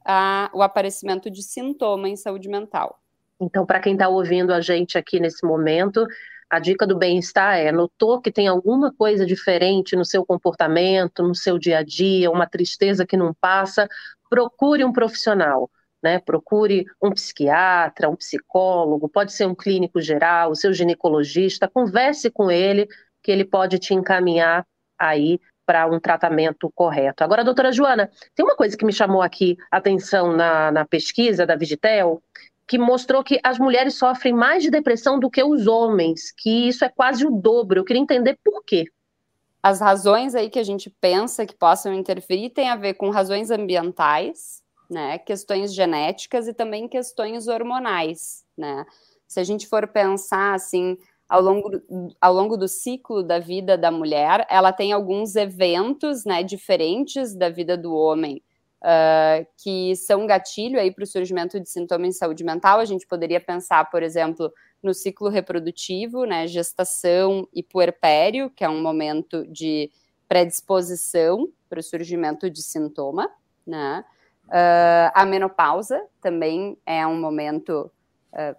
a, 0.03 0.49
o 0.53 0.61
aparecimento 0.61 1.29
de 1.29 1.43
sintoma 1.43 2.09
em 2.09 2.15
saúde 2.15 2.49
mental. 2.49 2.99
Então, 3.39 3.65
para 3.65 3.79
quem 3.79 3.93
está 3.93 4.09
ouvindo 4.09 4.53
a 4.53 4.59
gente 4.59 4.97
aqui 4.97 5.19
nesse 5.19 5.45
momento, 5.45 6.05
a 6.49 6.59
dica 6.59 6.85
do 6.85 6.97
bem-estar 6.97 7.57
é: 7.57 7.71
notou 7.71 8.19
que 8.19 8.31
tem 8.31 8.47
alguma 8.47 8.91
coisa 8.91 9.25
diferente 9.25 9.95
no 9.95 10.03
seu 10.03 10.25
comportamento, 10.25 11.23
no 11.23 11.35
seu 11.35 11.57
dia 11.57 11.79
a 11.79 11.83
dia, 11.83 12.31
uma 12.31 12.47
tristeza 12.47 13.05
que 13.05 13.15
não 13.15 13.33
passa, 13.33 13.87
procure 14.29 14.83
um 14.83 14.91
profissional. 14.91 15.69
Né, 16.01 16.17
procure 16.17 16.85
um 17.03 17.11
psiquiatra, 17.11 18.09
um 18.09 18.15
psicólogo, 18.15 19.09
pode 19.09 19.33
ser 19.33 19.45
um 19.45 19.53
clínico 19.53 19.99
geral, 19.99 20.51
o 20.51 20.55
seu 20.55 20.71
ginecologista, 20.71 21.67
converse 21.67 22.31
com 22.31 22.49
ele, 22.49 22.87
que 23.21 23.29
ele 23.29 23.43
pode 23.43 23.77
te 23.79 23.93
encaminhar 23.93 24.65
aí 24.99 25.39
para 25.65 25.85
um 25.85 25.99
tratamento 25.99 26.71
correto. 26.73 27.23
Agora, 27.23 27.43
doutora 27.43 27.71
Joana, 27.71 28.09
tem 28.33 28.43
uma 28.43 28.55
coisa 28.55 28.75
que 28.75 28.83
me 28.83 28.91
chamou 28.91 29.21
aqui 29.21 29.55
a 29.71 29.77
atenção 29.77 30.35
na, 30.35 30.71
na 30.71 30.83
pesquisa 30.83 31.45
da 31.45 31.55
Vigitel, 31.55 32.23
que 32.67 32.77
mostrou 32.77 33.23
que 33.23 33.39
as 33.43 33.57
mulheres 33.57 33.95
sofrem 33.95 34.33
mais 34.33 34.63
de 34.63 34.69
depressão 34.71 35.19
do 35.19 35.29
que 35.29 35.43
os 35.43 35.67
homens, 35.67 36.31
que 36.35 36.67
isso 36.67 36.83
é 36.83 36.89
quase 36.89 37.25
o 37.25 37.31
dobro. 37.31 37.79
Eu 37.79 37.85
queria 37.85 38.01
entender 38.01 38.37
por 38.43 38.63
quê. 38.63 38.85
As 39.61 39.79
razões 39.79 40.35
aí 40.35 40.49
que 40.49 40.59
a 40.59 40.63
gente 40.63 40.89
pensa 41.01 41.45
que 41.45 41.55
possam 41.55 41.93
interferir 41.93 42.49
têm 42.49 42.69
a 42.69 42.75
ver 42.75 42.93
com 42.93 43.09
razões 43.09 43.51
ambientais, 43.51 44.63
né, 44.89 45.19
questões 45.19 45.73
genéticas 45.73 46.47
e 46.47 46.53
também 46.53 46.87
questões 46.87 47.47
hormonais, 47.47 48.43
né? 48.57 48.85
Se 49.27 49.39
a 49.39 49.43
gente 49.43 49.67
for 49.67 49.87
pensar 49.87 50.55
assim, 50.55 50.97
ao 51.29 51.41
longo, 51.41 51.69
ao 52.19 52.33
longo 52.33 52.57
do 52.57 52.67
ciclo 52.67 53.21
da 53.21 53.37
vida 53.37 53.77
da 53.77 53.91
mulher, 53.91 54.47
ela 54.49 54.73
tem 54.73 54.91
alguns 54.91 55.35
eventos, 55.35 56.25
né, 56.25 56.41
diferentes 56.41 57.35
da 57.35 57.49
vida 57.49 57.77
do 57.77 57.93
homem 57.93 58.41
uh, 58.81 59.45
que 59.57 59.95
são 59.95 60.25
gatilho 60.25 60.79
aí 60.79 60.91
para 60.91 61.03
o 61.03 61.07
surgimento 61.07 61.59
de 61.59 61.69
sintomas 61.69 62.07
em 62.07 62.11
saúde 62.11 62.43
mental. 62.43 62.79
A 62.79 62.85
gente 62.85 63.05
poderia 63.05 63.39
pensar, 63.39 63.89
por 63.91 64.01
exemplo, 64.01 64.51
no 64.81 64.91
ciclo 64.91 65.29
reprodutivo, 65.29 66.25
né, 66.25 66.47
gestação 66.47 67.47
e 67.53 67.61
puerpério, 67.61 68.49
que 68.49 68.63
é 68.63 68.69
um 68.69 68.81
momento 68.81 69.45
de 69.47 69.91
predisposição 70.27 71.47
para 71.69 71.79
o 71.79 71.83
surgimento 71.83 72.49
de 72.49 72.63
sintoma, 72.63 73.29
né? 73.65 74.03
Uh, 74.47 75.11
a 75.13 75.27
menopausa 75.27 76.01
também 76.19 76.75
é 76.83 77.05
um 77.05 77.19
momento 77.19 77.91
uh, 78.33 78.55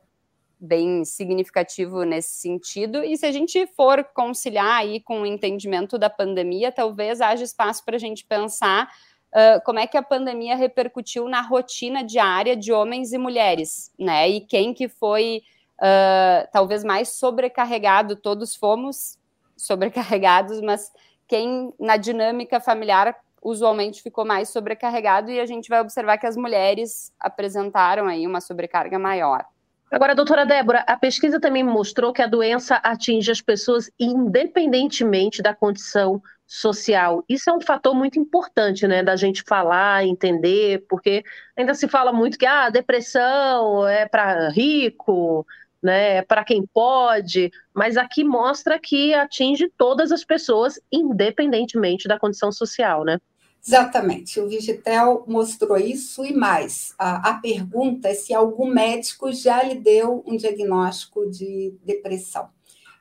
bem 0.61 1.05
significativo 1.05 2.03
nesse 2.05 2.35
sentido. 2.35 3.03
E 3.03 3.17
se 3.17 3.25
a 3.25 3.33
gente 3.33 3.67
for 3.69 4.05
conciliar 4.13 4.77
aí 4.77 5.01
com 5.01 5.23
o 5.23 5.27
entendimento 5.27 5.97
da 5.97 6.11
pandemia, 6.11 6.71
talvez 6.71 7.21
haja 7.21 7.43
espaço 7.43 7.83
para 7.85 7.97
a 7.97 7.99
gente 7.99 8.27
pensar 8.27 8.89
uh, 9.33 9.65
como 9.65 9.79
é 9.79 9.87
que 9.87 9.97
a 9.97 10.03
pandemia 10.03 10.55
repercutiu 10.57 11.29
na 11.29 11.41
rotina 11.41 12.05
diária 12.05 12.55
de 12.55 12.73
homens 12.73 13.13
e 13.13 13.19
mulheres, 13.19 13.91
né? 13.99 14.29
E 14.29 14.41
quem 14.43 14.75
que 14.75 14.87
foi 14.87 15.43
uh, 15.79 16.49
talvez 16.53 16.85
mais 16.85 17.09
sobrecarregado, 17.09 18.17
todos 18.17 18.55
fomos 18.55 19.19
sobrecarregados, 19.57 20.61
mas 20.61 20.93
quem 21.27 21.73
na 21.79 21.97
dinâmica 21.97 22.61
familiar 22.61 23.17
usualmente 23.43 24.03
ficou 24.03 24.27
mais 24.27 24.51
sobrecarregado 24.51 25.31
e 25.31 25.41
a 25.41 25.47
gente 25.47 25.71
vai 25.71 25.81
observar 25.81 26.19
que 26.19 26.27
as 26.27 26.37
mulheres 26.37 27.11
apresentaram 27.19 28.07
aí 28.07 28.27
uma 28.27 28.43
sobrecarga 28.43 28.99
maior. 28.99 29.47
Agora, 29.91 30.15
doutora 30.15 30.47
Débora, 30.47 30.85
a 30.87 30.97
pesquisa 30.97 31.41
também 31.41 31.65
mostrou 31.65 32.13
que 32.13 32.23
a 32.23 32.27
doença 32.27 32.77
atinge 32.77 33.31
as 33.31 33.41
pessoas 33.41 33.91
independentemente 33.99 35.43
da 35.43 35.53
condição 35.53 36.23
social. 36.47 37.25
Isso 37.29 37.51
é 37.51 37.53
um 37.53 37.61
fator 37.61 37.93
muito 37.93 38.19
importante, 38.19 38.87
né, 38.87 39.03
da 39.03 39.17
gente 39.17 39.43
falar, 39.43 40.05
entender, 40.05 40.85
porque 40.89 41.25
ainda 41.57 41.75
se 41.75 41.89
fala 41.89 42.13
muito 42.13 42.39
que 42.39 42.47
a 42.47 42.67
ah, 42.67 42.71
depressão 42.71 43.87
é 43.89 44.07
para 44.07 44.49
rico, 44.51 45.45
né, 45.83 46.19
é 46.19 46.23
para 46.23 46.45
quem 46.45 46.65
pode, 46.67 47.51
mas 47.75 47.97
aqui 47.97 48.23
mostra 48.23 48.79
que 48.79 49.13
atinge 49.13 49.69
todas 49.77 50.13
as 50.13 50.25
pessoas, 50.25 50.81
independentemente 50.93 52.07
da 52.07 52.19
condição 52.19 52.53
social, 52.53 53.05
né? 53.05 53.19
Exatamente, 53.63 54.41
o 54.41 54.49
Vigitel 54.49 55.23
mostrou 55.27 55.77
isso 55.77 56.25
e 56.25 56.33
mais. 56.33 56.95
A, 56.99 57.31
a 57.31 57.35
pergunta 57.35 58.09
é 58.09 58.15
se 58.15 58.33
algum 58.33 58.67
médico 58.67 59.31
já 59.33 59.63
lhe 59.63 59.75
deu 59.75 60.25
um 60.27 60.37
diagnóstico 60.37 61.31
de 61.31 61.75
depressão. 61.85 62.49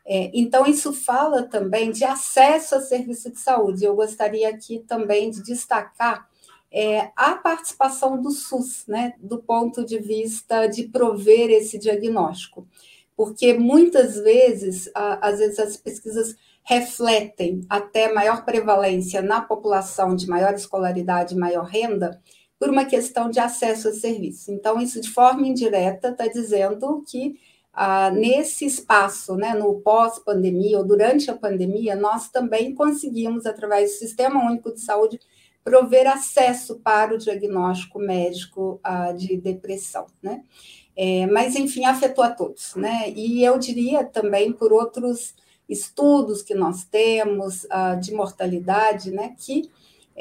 É, 0.05 0.31
então, 0.33 0.65
isso 0.65 0.91
fala 0.91 1.43
também 1.43 1.91
de 1.91 2.03
acesso 2.03 2.75
a 2.75 2.81
serviço 2.81 3.31
de 3.31 3.39
saúde. 3.39 3.85
Eu 3.85 3.95
gostaria 3.95 4.49
aqui 4.49 4.79
também 4.79 5.29
de 5.29 5.43
destacar 5.43 6.27
é, 6.71 7.11
a 7.15 7.35
participação 7.35 8.21
do 8.21 8.31
SUS, 8.31 8.85
né, 8.87 9.13
do 9.19 9.39
ponto 9.39 9.85
de 9.85 9.97
vista 9.97 10.67
de 10.67 10.87
prover 10.87 11.49
esse 11.49 11.77
diagnóstico, 11.77 12.67
porque 13.15 13.53
muitas 13.53 14.15
vezes, 14.15 14.89
a, 14.93 15.27
às 15.27 15.39
vezes 15.39 15.59
as 15.59 15.77
pesquisas 15.77 16.35
refletem 16.63 17.61
até 17.69 18.11
maior 18.13 18.45
prevalência 18.45 19.21
na 19.21 19.41
população 19.41 20.15
de 20.15 20.27
maior 20.27 20.53
escolaridade, 20.53 21.35
maior 21.35 21.65
renda, 21.65 22.21
por 22.59 22.69
uma 22.69 22.85
questão 22.85 23.29
de 23.29 23.39
acesso 23.39 23.87
a 23.87 23.93
serviço. 23.93 24.51
Então, 24.51 24.79
isso 24.79 24.99
de 24.99 25.09
forma 25.09 25.47
indireta 25.47 26.09
está 26.09 26.27
dizendo 26.27 27.03
que 27.07 27.39
ah, 27.71 28.11
nesse 28.11 28.65
espaço, 28.65 29.35
né, 29.35 29.53
no 29.53 29.79
pós-pandemia 29.79 30.77
ou 30.77 30.83
durante 30.83 31.31
a 31.31 31.37
pandemia, 31.37 31.95
nós 31.95 32.29
também 32.29 32.75
conseguimos, 32.75 33.45
através 33.45 33.91
do 33.91 33.97
Sistema 33.99 34.43
Único 34.43 34.73
de 34.73 34.81
Saúde, 34.81 35.19
prover 35.63 36.07
acesso 36.07 36.79
para 36.79 37.15
o 37.15 37.17
diagnóstico 37.17 37.99
médico 37.99 38.79
ah, 38.83 39.11
de 39.13 39.37
depressão, 39.37 40.07
né? 40.21 40.43
É, 40.95 41.25
mas, 41.27 41.55
enfim, 41.55 41.85
afetou 41.85 42.23
a 42.23 42.29
todos, 42.29 42.75
né? 42.75 43.09
E 43.15 43.41
eu 43.43 43.57
diria 43.57 44.03
também 44.03 44.51
por 44.51 44.73
outros 44.73 45.33
estudos 45.69 46.41
que 46.41 46.55
nós 46.55 46.83
temos 46.83 47.65
ah, 47.69 47.95
de 47.95 48.13
mortalidade, 48.13 49.11
né, 49.11 49.35
que 49.37 49.69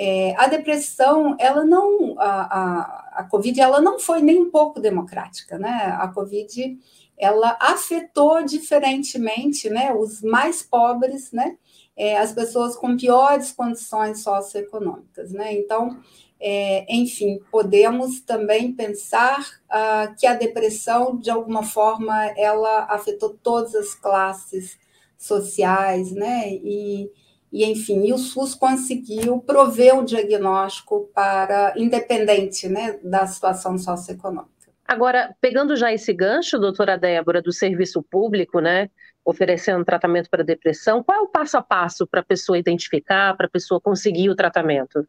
é, 0.01 0.33
a 0.37 0.47
depressão, 0.47 1.35
ela 1.41 1.65
não, 1.65 2.15
a, 2.21 2.43
a, 2.43 3.21
a 3.21 3.25
Covid, 3.25 3.61
ela 3.61 3.81
não 3.81 3.99
foi 3.99 4.23
nem 4.23 4.39
um 4.41 4.49
pouco 4.49 4.79
democrática, 4.79 5.59
né? 5.59 5.93
A 5.99 6.07
Covid, 6.07 6.79
ela 7.19 7.59
afetou 7.61 8.45
diferentemente, 8.45 9.69
né, 9.69 9.93
os 9.93 10.23
mais 10.23 10.63
pobres, 10.63 11.33
né, 11.33 11.57
é, 11.97 12.17
as 12.17 12.33
pessoas 12.33 12.77
com 12.77 12.97
piores 12.97 13.51
condições 13.51 14.23
socioeconômicas, 14.23 15.33
né? 15.33 15.53
Então, 15.55 15.99
é, 16.39 16.87
enfim, 16.89 17.41
podemos 17.51 18.21
também 18.21 18.73
pensar 18.73 19.41
uh, 19.41 20.15
que 20.17 20.29
a 20.29 20.35
depressão, 20.35 21.17
de 21.17 21.29
alguma 21.29 21.65
forma, 21.65 22.27
ela 22.37 22.85
afetou 22.85 23.37
todas 23.43 23.75
as 23.75 23.95
classes 23.97 24.79
sociais, 25.19 26.13
né? 26.13 26.49
E, 26.49 27.11
e 27.53 27.65
enfim, 27.65 28.07
e 28.07 28.13
o 28.13 28.19
SUS 28.19 28.55
conseguiu 28.55 29.41
prover 29.41 29.99
o 29.99 30.05
diagnóstico 30.05 31.11
para 31.15 31.75
independente, 31.77 32.69
né, 32.69 32.99
da 33.03 33.27
situação 33.27 33.77
socioeconômica. 33.77 34.49
Agora, 34.87 35.35
pegando 35.41 35.77
já 35.77 35.93
esse 35.93 36.15
gancho, 36.15 36.59
doutora 36.59 36.97
Débora, 36.97 37.43
do 37.43 37.53
serviço 37.53 38.03
público, 38.03 38.61
né, 38.61 38.89
oferecendo 39.23 39.85
tratamento 39.85 40.31
para 40.31 40.43
depressão, 40.43 41.03
qual 41.03 41.19
é 41.19 41.21
o 41.21 41.29
passo 41.29 41.59
a 41.59 41.63
passo 41.63 42.07
para 42.07 42.21
a 42.21 42.25
pessoa 42.25 42.59
identificar, 42.59 43.37
para 43.37 43.47
a 43.47 43.51
pessoa 43.51 43.81
conseguir 43.81 44.31
o 44.31 44.37
tratamento? 44.37 45.07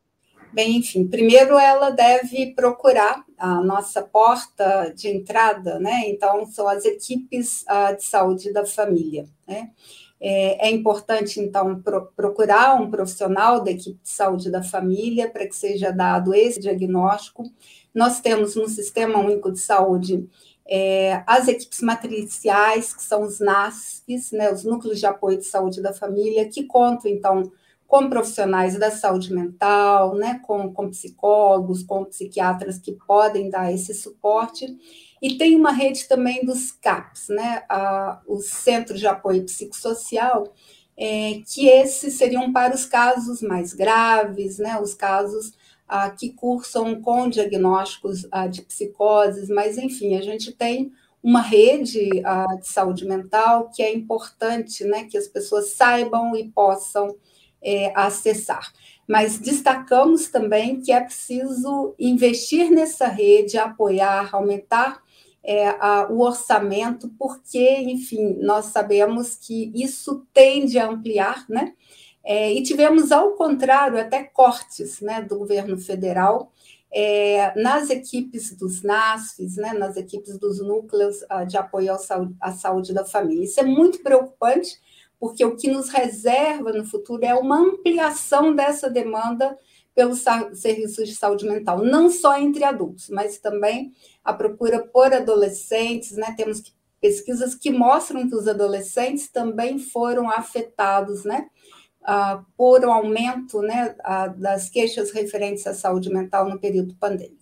Bem, 0.51 0.77
enfim, 0.77 1.07
primeiro 1.07 1.59
ela 1.59 1.91
deve 1.91 2.53
procurar 2.55 3.23
a 3.37 3.61
nossa 3.61 4.01
porta 4.01 4.91
de 4.95 5.07
entrada, 5.07 5.79
né? 5.79 6.09
Então, 6.09 6.45
são 6.47 6.67
as 6.67 6.85
equipes 6.85 7.63
uh, 7.63 7.95
de 7.95 8.03
saúde 8.03 8.51
da 8.51 8.65
família, 8.65 9.25
né? 9.47 9.69
É, 10.21 10.67
é 10.67 10.71
importante, 10.71 11.39
então, 11.39 11.81
pro, 11.81 12.07
procurar 12.15 12.75
um 12.81 12.89
profissional 12.89 13.63
da 13.63 13.71
equipe 13.71 13.99
de 14.03 14.09
saúde 14.09 14.51
da 14.51 14.61
família 14.61 15.29
para 15.29 15.47
que 15.47 15.55
seja 15.55 15.91
dado 15.91 16.33
esse 16.33 16.59
diagnóstico. 16.59 17.43
Nós 17.93 18.19
temos 18.19 18.55
no 18.55 18.67
Sistema 18.67 19.19
Único 19.19 19.51
de 19.51 19.59
Saúde 19.59 20.27
é, 20.67 21.23
as 21.25 21.47
equipes 21.47 21.81
matriciais, 21.81 22.93
que 22.93 23.01
são 23.01 23.23
os 23.23 23.39
NASFs, 23.39 24.31
né, 24.31 24.51
os 24.51 24.63
Núcleos 24.63 24.99
de 24.99 25.05
Apoio 25.05 25.37
de 25.37 25.45
Saúde 25.45 25.81
da 25.81 25.93
Família, 25.93 26.49
que 26.49 26.65
contam, 26.65 27.09
então, 27.09 27.51
com 27.89 28.07
profissionais 28.07 28.77
da 28.77 28.91
saúde 28.91 29.33
mental, 29.33 30.13
né, 30.13 30.39
com, 30.43 30.71
com 30.71 30.91
psicólogos, 30.91 31.81
com 31.81 32.05
psiquiatras 32.05 32.77
que 32.77 32.91
podem 32.91 33.49
dar 33.49 33.73
esse 33.73 33.95
suporte. 33.95 34.77
E 35.19 35.39
tem 35.39 35.55
uma 35.55 35.71
rede 35.71 36.07
também 36.07 36.45
dos 36.45 36.71
CAPs, 36.71 37.29
né, 37.29 37.63
a, 37.67 38.21
o 38.27 38.41
Centro 38.41 38.95
de 38.95 39.07
Apoio 39.07 39.43
Psicossocial, 39.43 40.53
é, 40.95 41.41
que 41.51 41.67
esses 41.67 42.13
seriam 42.13 42.53
para 42.53 42.75
os 42.75 42.85
casos 42.85 43.41
mais 43.41 43.73
graves, 43.73 44.59
né, 44.59 44.79
os 44.79 44.93
casos 44.93 45.57
que 46.19 46.31
cursam 46.33 47.01
com 47.01 47.27
diagnósticos 47.27 48.27
de 48.51 48.61
psicoses, 48.61 49.49
mas 49.49 49.75
enfim, 49.75 50.15
a 50.15 50.21
gente 50.21 50.51
tem 50.51 50.91
uma 51.23 51.41
rede 51.41 52.11
de 52.11 52.67
saúde 52.67 53.07
mental 53.07 53.71
que 53.73 53.81
é 53.81 53.91
importante 53.91 54.83
né, 54.83 55.05
que 55.05 55.17
as 55.17 55.27
pessoas 55.27 55.71
saibam 55.71 56.35
e 56.35 56.47
possam 56.47 57.15
é, 57.61 57.91
acessar. 57.95 58.71
Mas 59.07 59.39
destacamos 59.39 60.29
também 60.29 60.81
que 60.81 60.91
é 60.91 61.01
preciso 61.01 61.95
investir 61.97 62.69
nessa 62.69 63.07
rede, 63.07 63.57
apoiar, 63.57 64.29
aumentar 64.31 65.01
é, 65.43 65.69
a, 65.69 66.07
o 66.09 66.21
orçamento, 66.21 67.09
porque, 67.17 67.79
enfim, 67.79 68.37
nós 68.41 68.65
sabemos 68.65 69.35
que 69.35 69.71
isso 69.73 70.25
tende 70.33 70.77
a 70.77 70.87
ampliar, 70.87 71.45
né? 71.49 71.73
É, 72.23 72.53
e 72.53 72.61
tivemos, 72.61 73.11
ao 73.11 73.31
contrário, 73.31 73.99
até 73.99 74.23
cortes 74.23 75.01
né, 75.01 75.21
do 75.21 75.37
governo 75.39 75.77
federal 75.77 76.51
é, 76.91 77.53
nas 77.59 77.89
equipes 77.89 78.55
dos 78.55 78.81
NASFs, 78.81 79.55
né, 79.55 79.73
nas 79.73 79.95
equipes 79.95 80.37
dos 80.37 80.59
núcleos 80.59 81.21
uh, 81.23 81.45
de 81.47 81.57
apoio 81.57 81.97
saúde, 81.97 82.35
à 82.39 82.51
saúde 82.51 82.93
da 82.93 83.05
família. 83.05 83.43
Isso 83.43 83.59
é 83.59 83.63
muito 83.63 84.01
preocupante, 84.01 84.79
porque 85.19 85.43
o 85.43 85.55
que 85.55 85.69
nos 85.69 85.89
reserva 85.89 86.71
no 86.71 86.85
futuro 86.85 87.23
é 87.25 87.33
uma 87.33 87.59
ampliação 87.59 88.55
dessa 88.55 88.89
demanda 88.89 89.57
pelos 89.93 90.23
serviços 90.53 91.07
de 91.09 91.15
saúde 91.15 91.45
mental, 91.45 91.83
não 91.83 92.09
só 92.09 92.37
entre 92.37 92.63
adultos, 92.63 93.09
mas 93.09 93.37
também 93.37 93.91
a 94.23 94.33
procura 94.33 94.79
por 94.81 95.13
adolescentes, 95.13 96.15
né? 96.15 96.33
Temos 96.37 96.63
pesquisas 97.01 97.53
que 97.53 97.69
mostram 97.69 98.27
que 98.29 98.35
os 98.35 98.47
adolescentes 98.47 99.29
também 99.29 99.77
foram 99.77 100.29
afetados, 100.29 101.25
né? 101.25 101.47
uh, 102.01 102.45
por 102.55 102.83
um 102.85 102.91
aumento 102.91 103.61
né, 103.61 103.95
uh, 103.99 104.37
das 104.39 104.69
queixas 104.69 105.11
referentes 105.11 105.65
à 105.67 105.73
saúde 105.73 106.09
mental 106.09 106.49
no 106.49 106.59
período 106.59 106.95
pandêmico. 106.95 107.38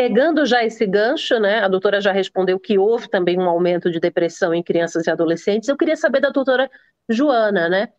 Pegando 0.00 0.46
já 0.46 0.64
esse 0.64 0.86
gancho, 0.86 1.38
né, 1.38 1.58
a 1.62 1.68
doutora 1.68 2.00
já 2.00 2.10
respondeu 2.10 2.58
que 2.58 2.78
houve 2.78 3.06
também 3.06 3.38
um 3.38 3.46
aumento 3.46 3.90
de 3.90 4.00
depressão 4.00 4.54
em 4.54 4.62
crianças 4.62 5.06
e 5.06 5.10
adolescentes. 5.10 5.68
Eu 5.68 5.76
queria 5.76 5.94
saber 5.94 6.20
da 6.20 6.30
doutora 6.30 6.70
Joana, 7.06 7.68
né? 7.68 7.90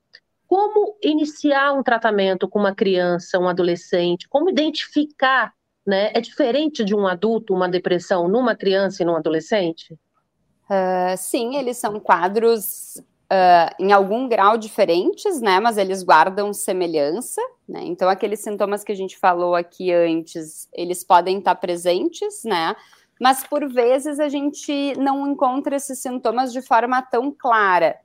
Como 0.48 0.98
iniciar 1.04 1.74
um 1.74 1.84
tratamento 1.84 2.50
com 2.50 2.58
uma 2.58 2.74
criança, 2.74 3.38
um 3.38 3.48
adolescente? 3.48 4.28
Como 4.28 4.50
identificar, 4.50 5.54
né? 5.86 6.10
É 6.16 6.20
diferente 6.20 6.84
de 6.84 6.96
um 6.96 7.06
adulto, 7.06 7.54
uma 7.54 7.70
depressão 7.70 8.28
numa 8.28 8.56
criança 8.56 9.04
e 9.04 9.06
num 9.06 9.16
adolescente? 9.16 9.94
Uh, 9.94 11.16
sim, 11.16 11.56
eles 11.56 11.78
são 11.78 12.00
quadros 12.00 13.00
uh, 13.32 13.74
em 13.80 13.94
algum 13.94 14.28
grau 14.28 14.58
diferentes, 14.58 15.40
né? 15.40 15.60
Mas 15.60 15.78
eles 15.78 16.04
guardam 16.04 16.54
semelhança, 16.54 17.42
né? 17.68 17.82
Então, 17.84 18.10
aqueles 18.10 18.42
sintomas 18.42 18.84
que 18.84 18.92
a 18.92 18.96
gente 18.96 19.18
falou 19.18 19.56
aqui 19.56 19.92
antes, 19.92 20.68
eles 20.74 21.04
podem 21.04 21.38
estar 21.38 21.56
presentes, 21.56 22.44
né? 22.44 22.76
Mas 23.20 23.44
por 23.44 23.68
vezes 23.72 24.20
a 24.20 24.28
gente 24.28 24.96
não 24.98 25.28
encontra 25.28 25.76
esses 25.76 26.00
sintomas 26.00 26.52
de 26.52 26.62
forma 26.62 27.02
tão 27.02 27.32
clara, 27.32 27.98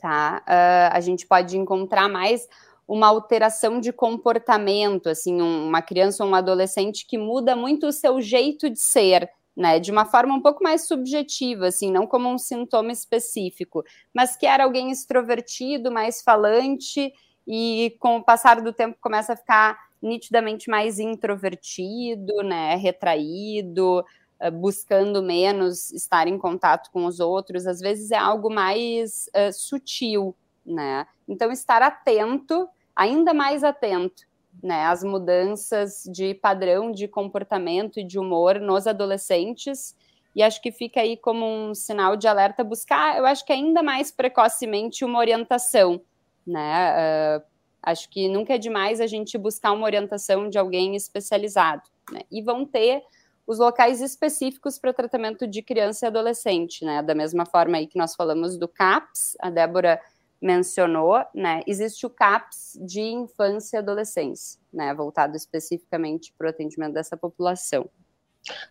tá? 0.00 0.42
Uh, 0.46 0.96
a 0.96 1.00
gente 1.00 1.26
pode 1.26 1.56
encontrar 1.56 2.08
mais 2.08 2.48
uma 2.88 3.06
alteração 3.06 3.78
de 3.78 3.92
comportamento, 3.92 5.08
assim, 5.08 5.40
um, 5.40 5.68
uma 5.68 5.80
criança 5.80 6.24
ou 6.24 6.30
um 6.30 6.34
adolescente 6.34 7.06
que 7.06 7.16
muda 7.16 7.54
muito 7.54 7.86
o 7.86 7.92
seu 7.92 8.20
jeito 8.20 8.68
de 8.68 8.80
ser, 8.80 9.30
né, 9.56 9.78
de 9.78 9.90
uma 9.90 10.04
forma 10.04 10.34
um 10.34 10.40
pouco 10.40 10.62
mais 10.62 10.86
subjetiva, 10.86 11.66
assim, 11.68 11.90
não 11.90 12.06
como 12.06 12.28
um 12.28 12.38
sintoma 12.38 12.92
específico, 12.92 13.84
mas 14.14 14.36
que 14.36 14.46
era 14.46 14.64
alguém 14.64 14.90
extrovertido, 14.90 15.90
mais 15.90 16.22
falante 16.22 17.12
e 17.46 17.96
com 17.98 18.16
o 18.16 18.24
passar 18.24 18.60
do 18.60 18.72
tempo 18.72 18.96
começa 19.00 19.32
a 19.32 19.36
ficar 19.36 19.78
nitidamente 20.00 20.70
mais 20.70 20.98
introvertido, 20.98 22.42
né, 22.42 22.76
retraído, 22.76 24.04
eh, 24.38 24.50
buscando 24.50 25.22
menos 25.22 25.92
estar 25.92 26.26
em 26.26 26.38
contato 26.38 26.90
com 26.90 27.04
os 27.04 27.20
outros, 27.20 27.66
às 27.66 27.80
vezes 27.80 28.10
é 28.10 28.16
algo 28.16 28.50
mais 28.50 29.28
uh, 29.36 29.52
sutil, 29.52 30.34
né? 30.64 31.06
Então 31.28 31.52
estar 31.52 31.82
atento, 31.82 32.66
ainda 32.96 33.34
mais 33.34 33.62
atento 33.62 34.29
né, 34.62 34.84
as 34.84 35.02
mudanças 35.02 36.04
de 36.04 36.34
padrão 36.34 36.92
de 36.92 37.08
comportamento 37.08 37.98
e 37.98 38.04
de 38.04 38.18
humor 38.18 38.60
nos 38.60 38.86
adolescentes. 38.86 39.96
E 40.34 40.42
acho 40.42 40.60
que 40.60 40.70
fica 40.70 41.00
aí 41.00 41.16
como 41.16 41.46
um 41.46 41.74
sinal 41.74 42.16
de 42.16 42.28
alerta 42.28 42.62
buscar, 42.62 43.16
eu 43.18 43.26
acho 43.26 43.44
que 43.44 43.52
ainda 43.52 43.82
mais 43.82 44.12
precocemente, 44.12 45.04
uma 45.04 45.18
orientação, 45.18 46.00
né? 46.46 47.38
Uh, 47.38 47.42
acho 47.82 48.08
que 48.08 48.28
nunca 48.28 48.54
é 48.54 48.58
demais 48.58 49.00
a 49.00 49.06
gente 49.06 49.36
buscar 49.36 49.72
uma 49.72 49.84
orientação 49.84 50.48
de 50.48 50.58
alguém 50.58 50.94
especializado, 50.94 51.82
né? 52.12 52.20
E 52.30 52.42
vão 52.42 52.64
ter 52.64 53.02
os 53.46 53.58
locais 53.58 54.00
específicos 54.00 54.78
para 54.78 54.92
tratamento 54.92 55.44
de 55.44 55.62
criança 55.62 56.06
e 56.06 56.08
adolescente, 56.08 56.84
né? 56.84 57.02
Da 57.02 57.14
mesma 57.14 57.44
forma 57.44 57.78
aí 57.78 57.86
que 57.88 57.98
nós 57.98 58.14
falamos 58.14 58.56
do 58.56 58.68
CAPS, 58.68 59.36
a 59.40 59.50
Débora 59.50 60.00
mencionou, 60.40 61.22
né, 61.34 61.62
existe 61.66 62.06
o 62.06 62.10
CAPS 62.10 62.78
de 62.80 63.00
infância 63.00 63.76
e 63.76 63.78
adolescência, 63.78 64.60
né, 64.72 64.94
voltado 64.94 65.36
especificamente 65.36 66.32
para 66.36 66.46
o 66.46 66.50
atendimento 66.50 66.94
dessa 66.94 67.16
população. 67.16 67.88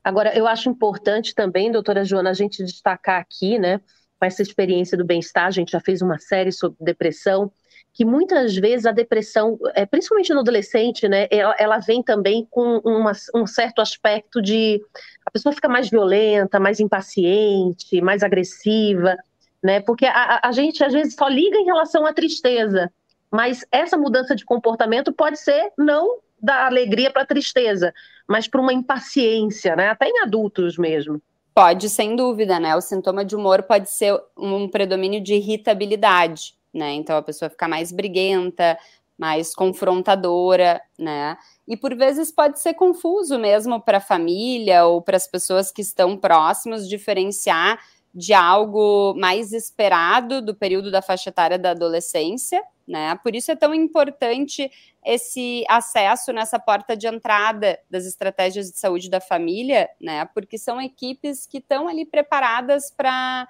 Agora, 0.04 0.36
eu 0.36 0.48
acho 0.48 0.70
importante 0.70 1.36
também, 1.36 1.72
doutora 1.72 2.04
Joana, 2.04 2.32
a 2.32 2.34
gente 2.34 2.64
destacar 2.64 3.22
aqui, 3.22 3.60
né, 3.60 3.80
com 4.20 4.26
essa 4.26 4.42
experiência 4.42 4.98
do 4.98 5.06
bem-estar, 5.06 5.46
a 5.46 5.52
gente 5.52 5.72
já 5.72 5.80
fez 5.80 6.02
uma 6.02 6.18
série 6.18 6.52
sobre 6.52 6.78
depressão, 6.82 7.52
que 7.94 8.06
muitas 8.06 8.56
vezes 8.56 8.86
a 8.86 8.92
depressão, 8.92 9.58
é, 9.74 9.86
principalmente 9.86 10.34
no 10.34 10.40
adolescente, 10.40 11.08
né, 11.08 11.28
ela, 11.30 11.56
ela 11.58 11.80
vem 11.80 12.04
também 12.04 12.48
com 12.50 12.78
uma, 12.84 13.12
um 13.36 13.46
certo 13.46 13.82
aspecto 13.82 14.42
de 14.42 14.82
a 15.26 15.32
pessoa 15.32 15.54
fica 15.54 15.68
mais 15.68 15.90
violenta, 15.90 16.60
mais 16.60 16.80
impaciente, 16.80 18.02
mais 18.02 18.24
agressiva, 18.24 19.16
né? 19.64 19.80
Porque 19.80 20.06
a, 20.06 20.40
a 20.44 20.52
gente 20.52 20.84
às 20.84 20.94
vezes 20.94 21.16
só 21.16 21.28
liga 21.28 21.58
em 21.58 21.66
relação 21.66 22.06
à 22.06 22.14
tristeza, 22.14 22.92
mas 23.32 23.66
essa 23.72 23.98
mudança 23.98 24.36
de 24.36 24.46
comportamento 24.46 25.14
pode 25.14 25.40
ser 25.40 25.72
não 25.78 26.20
da 26.42 26.66
alegria 26.66 27.12
para 27.12 27.24
a 27.24 27.28
tristeza, 27.28 27.94
mas 28.28 28.48
para 28.48 28.62
uma 28.62 28.74
impaciência, 28.74 29.76
né? 29.76 29.90
Até 29.90 30.08
em 30.08 30.22
adultos 30.24 30.78
mesmo. 30.78 31.22
Pode, 31.54 31.90
sem 31.90 32.16
dúvida, 32.16 32.60
né? 32.60 32.76
O 32.76 32.82
sintoma 32.82 33.26
de 33.26 33.36
humor 33.36 33.64
pode 33.64 33.90
ser 33.90 34.18
um 34.38 34.68
predomínio 34.68 35.22
de 35.22 35.36
irritabilidade, 35.36 36.56
né? 36.74 36.94
Então 36.94 37.18
a 37.18 37.22
pessoa 37.22 37.50
fica 37.50 37.68
mais 37.68 37.92
briguenta, 37.92 38.78
mais 39.18 39.54
confrontadora, 39.54 40.82
né? 40.98 41.38
E 41.68 41.76
por 41.76 41.94
vezes 41.94 42.32
pode 42.32 42.60
ser 42.60 42.74
confuso 42.74 43.38
mesmo 43.38 43.82
para 43.82 43.98
a 43.98 44.02
família 44.02 44.86
ou 44.86 45.02
para 45.02 45.18
as 45.18 45.28
pessoas 45.28 45.72
que 45.72 45.82
estão 45.82 46.16
próximas 46.16 46.88
diferenciar 46.88 47.78
de 48.14 48.34
algo 48.34 49.14
mais 49.16 49.54
esperado 49.54 50.42
do 50.42 50.56
período 50.56 50.92
da 50.92 51.02
faixa 51.02 51.30
etária 51.30 51.60
da 51.60 51.72
adolescência, 51.72 52.62
né? 52.88 53.16
Por 53.24 53.36
isso 53.36 53.52
é 53.52 53.56
tão 53.56 53.74
importante 53.74 54.70
esse 55.06 55.64
acesso 55.70 56.34
nessa 56.34 56.58
porta 56.58 56.98
de 56.98 57.08
entrada 57.08 57.80
das 57.90 58.06
estratégias 58.06 58.72
de 58.72 58.80
saúde 58.80 59.10
da 59.10 59.22
família, 59.22 59.90
né? 60.02 60.26
Porque 60.34 60.58
são 60.58 60.82
equipes 60.82 61.46
que 61.46 61.60
estão 61.60 61.88
ali 61.88 62.06
preparadas 62.06 62.92
para 62.92 63.48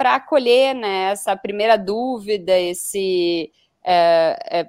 para 0.00 0.14
acolher 0.14 0.74
né, 0.74 1.10
essa 1.10 1.36
primeira 1.36 1.76
dúvida, 1.76 2.58
esse, 2.58 3.52
é, 3.84 4.38
é, 4.50 4.68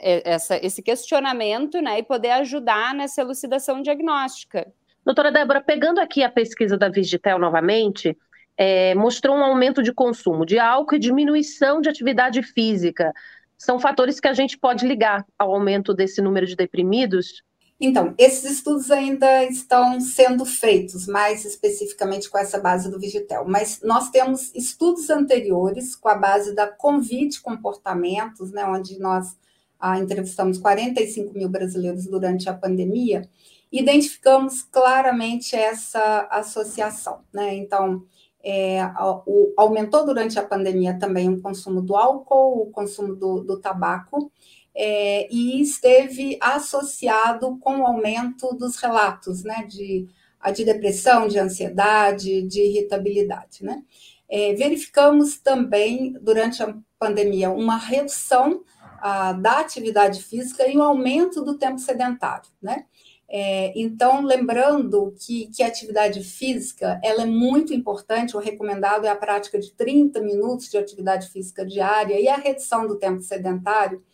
é, 0.00 0.32
essa, 0.32 0.56
esse 0.56 0.82
questionamento, 0.82 1.80
né, 1.80 2.00
e 2.00 2.02
poder 2.02 2.30
ajudar 2.32 2.92
nessa 2.92 3.20
elucidação 3.20 3.80
diagnóstica. 3.80 4.66
Doutora 5.04 5.30
Débora, 5.30 5.60
pegando 5.60 6.00
aqui 6.00 6.24
a 6.24 6.28
pesquisa 6.28 6.76
da 6.76 6.88
Vigitel 6.88 7.38
novamente, 7.38 8.18
é, 8.56 8.94
mostrou 8.94 9.36
um 9.36 9.44
aumento 9.44 9.82
de 9.82 9.92
consumo 9.92 10.44
de 10.44 10.58
álcool 10.58 10.96
e 10.96 10.98
diminuição 10.98 11.80
de 11.80 11.88
atividade 11.88 12.42
física. 12.42 13.12
São 13.56 13.78
fatores 13.78 14.18
que 14.20 14.28
a 14.28 14.32
gente 14.32 14.58
pode 14.58 14.86
ligar 14.86 15.24
ao 15.38 15.54
aumento 15.54 15.94
desse 15.94 16.20
número 16.20 16.46
de 16.46 16.56
deprimidos? 16.56 17.42
Então, 17.84 18.14
esses 18.16 18.48
estudos 18.48 18.92
ainda 18.92 19.44
estão 19.44 20.00
sendo 20.00 20.44
feitos, 20.44 21.08
mais 21.08 21.44
especificamente 21.44 22.30
com 22.30 22.38
essa 22.38 22.58
base 22.58 22.88
do 22.88 22.98
Vigitel, 22.98 23.44
mas 23.44 23.80
nós 23.82 24.08
temos 24.08 24.54
estudos 24.54 25.10
anteriores 25.10 25.96
com 25.96 26.08
a 26.08 26.14
base 26.14 26.54
da 26.54 26.68
Convite 26.68 27.42
Comportamentos, 27.42 28.52
né, 28.52 28.64
onde 28.64 29.00
nós 29.00 29.36
ah, 29.80 29.98
entrevistamos 29.98 30.58
45 30.58 31.36
mil 31.36 31.48
brasileiros 31.48 32.06
durante 32.06 32.48
a 32.48 32.54
pandemia, 32.54 33.28
identificamos 33.72 34.62
claramente 34.62 35.56
essa 35.56 36.28
associação. 36.30 37.22
Né? 37.32 37.56
Então, 37.56 38.04
é, 38.44 38.84
o, 39.26 39.52
aumentou 39.56 40.04
durante 40.04 40.38
a 40.38 40.44
pandemia 40.44 40.98
também 40.98 41.28
o 41.28 41.40
consumo 41.40 41.80
do 41.80 41.96
álcool, 41.96 42.62
o 42.62 42.70
consumo 42.70 43.14
do, 43.14 43.40
do 43.40 43.60
tabaco, 43.60 44.30
é, 44.74 45.28
e 45.32 45.60
esteve 45.60 46.38
associado 46.40 47.58
com 47.58 47.80
o 47.80 47.86
aumento 47.86 48.54
dos 48.54 48.76
relatos 48.76 49.44
né, 49.44 49.66
de 49.68 50.08
a 50.42 50.50
de 50.50 50.64
depressão, 50.64 51.28
de 51.28 51.38
ansiedade, 51.38 52.42
de 52.42 52.60
irritabilidade, 52.60 53.62
né? 53.64 53.82
É, 54.28 54.52
verificamos 54.54 55.38
também, 55.38 56.14
durante 56.20 56.62
a 56.62 56.74
pandemia, 56.98 57.50
uma 57.50 57.76
redução 57.76 58.64
ah, 58.98 59.32
da 59.34 59.60
atividade 59.60 60.22
física 60.22 60.66
e 60.66 60.76
um 60.76 60.82
aumento 60.82 61.44
do 61.44 61.58
tempo 61.58 61.78
sedentário, 61.78 62.48
né? 62.60 62.86
É, 63.34 63.72
então, 63.74 64.20
lembrando 64.20 65.14
que, 65.18 65.46
que 65.46 65.62
a 65.62 65.66
atividade 65.66 66.22
física 66.22 67.00
ela 67.02 67.22
é 67.22 67.26
muito 67.26 67.72
importante, 67.72 68.36
o 68.36 68.40
recomendado 68.40 69.06
é 69.06 69.08
a 69.08 69.16
prática 69.16 69.58
de 69.58 69.72
30 69.72 70.20
minutos 70.20 70.68
de 70.68 70.76
atividade 70.76 71.30
física 71.30 71.64
diária 71.64 72.20
e 72.20 72.28
a 72.28 72.36
redução 72.36 72.86
do 72.86 72.98
tempo 72.98 73.22
sedentário. 73.22 74.04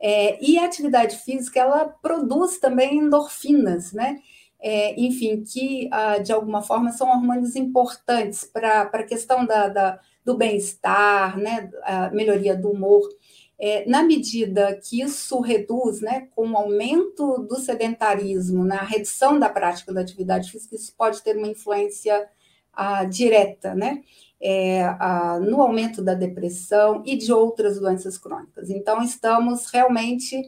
É, 0.00 0.42
e 0.42 0.58
a 0.58 0.64
atividade 0.64 1.18
física 1.18 1.60
ela 1.60 1.84
produz 1.84 2.58
também 2.58 2.96
endorfinas, 2.96 3.92
né? 3.92 4.20
É, 4.58 4.98
enfim, 4.98 5.44
que 5.44 5.90
ah, 5.92 6.18
de 6.18 6.32
alguma 6.32 6.62
forma 6.62 6.92
são 6.92 7.08
hormônios 7.08 7.54
importantes 7.56 8.44
para 8.44 8.82
a 8.82 9.02
questão 9.02 9.44
da, 9.44 9.68
da 9.68 10.00
do 10.24 10.36
bem-estar, 10.36 11.36
né? 11.36 11.70
a 11.82 12.10
melhoria 12.10 12.56
do 12.56 12.70
humor. 12.70 13.02
É, 13.58 13.88
na 13.88 14.02
medida 14.02 14.74
que 14.82 15.00
isso 15.00 15.40
reduz, 15.40 16.00
né, 16.00 16.28
com 16.34 16.50
o 16.50 16.56
aumento 16.56 17.38
do 17.48 17.56
sedentarismo, 17.56 18.64
na 18.64 18.82
redução 18.82 19.38
da 19.38 19.48
prática 19.48 19.92
da 19.92 20.00
atividade 20.00 20.50
física, 20.50 20.74
isso 20.74 20.92
pode 20.96 21.22
ter 21.22 21.36
uma 21.36 21.46
influência 21.46 22.28
ah, 22.72 23.04
direta, 23.04 23.74
né, 23.74 24.02
é, 24.40 24.82
ah, 24.98 25.38
no 25.40 25.60
aumento 25.62 26.02
da 26.02 26.14
depressão 26.14 27.02
e 27.06 27.16
de 27.16 27.32
outras 27.32 27.78
doenças 27.78 28.18
crônicas. 28.18 28.68
Então, 28.68 29.02
estamos 29.02 29.66
realmente 29.66 30.42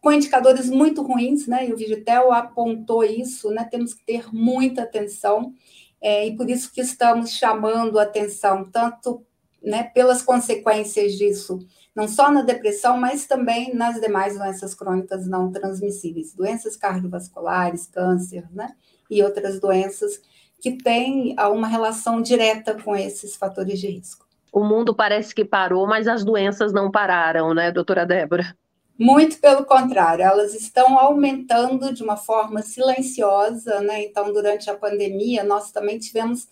com 0.00 0.12
indicadores 0.12 0.68
muito 0.70 1.02
ruins, 1.02 1.46
né, 1.46 1.68
e 1.68 1.72
o 1.72 1.76
Vigitel 1.76 2.32
apontou 2.32 3.04
isso, 3.04 3.50
né, 3.50 3.66
temos 3.70 3.92
que 3.92 4.04
ter 4.04 4.32
muita 4.32 4.82
atenção, 4.82 5.52
é, 6.00 6.26
e 6.26 6.36
por 6.36 6.48
isso 6.48 6.72
que 6.72 6.80
estamos 6.80 7.30
chamando 7.30 7.98
atenção, 7.98 8.64
tanto 8.70 9.24
né, 9.62 9.84
pelas 9.94 10.22
consequências 10.22 11.14
disso, 11.14 11.58
não 11.94 12.08
só 12.08 12.30
na 12.30 12.42
depressão, 12.42 12.98
mas 12.98 13.26
também 13.26 13.74
nas 13.74 14.00
demais 14.00 14.36
doenças 14.36 14.74
crônicas 14.74 15.26
não 15.26 15.50
transmissíveis, 15.52 16.34
doenças 16.34 16.76
cardiovasculares, 16.76 17.86
câncer, 17.86 18.44
né? 18.52 18.74
E 19.08 19.22
outras 19.22 19.60
doenças 19.60 20.20
que 20.60 20.72
têm 20.72 21.34
ah, 21.36 21.50
uma 21.50 21.68
relação 21.68 22.20
direta 22.20 22.74
com 22.82 22.96
esses 22.96 23.36
fatores 23.36 23.78
de 23.78 23.86
risco. 23.86 24.26
O 24.52 24.64
mundo 24.64 24.94
parece 24.94 25.34
que 25.34 25.44
parou, 25.44 25.86
mas 25.86 26.08
as 26.08 26.24
doenças 26.24 26.72
não 26.72 26.90
pararam, 26.90 27.52
né, 27.52 27.70
doutora 27.70 28.06
Débora? 28.06 28.56
Muito 28.98 29.38
pelo 29.40 29.64
contrário, 29.64 30.24
elas 30.24 30.54
estão 30.54 30.96
aumentando 30.98 31.92
de 31.92 32.02
uma 32.02 32.16
forma 32.16 32.62
silenciosa, 32.62 33.80
né? 33.80 34.04
Então, 34.04 34.32
durante 34.32 34.70
a 34.70 34.74
pandemia, 34.74 35.42
nós 35.42 35.72
também 35.72 35.98
tivemos 35.98 36.46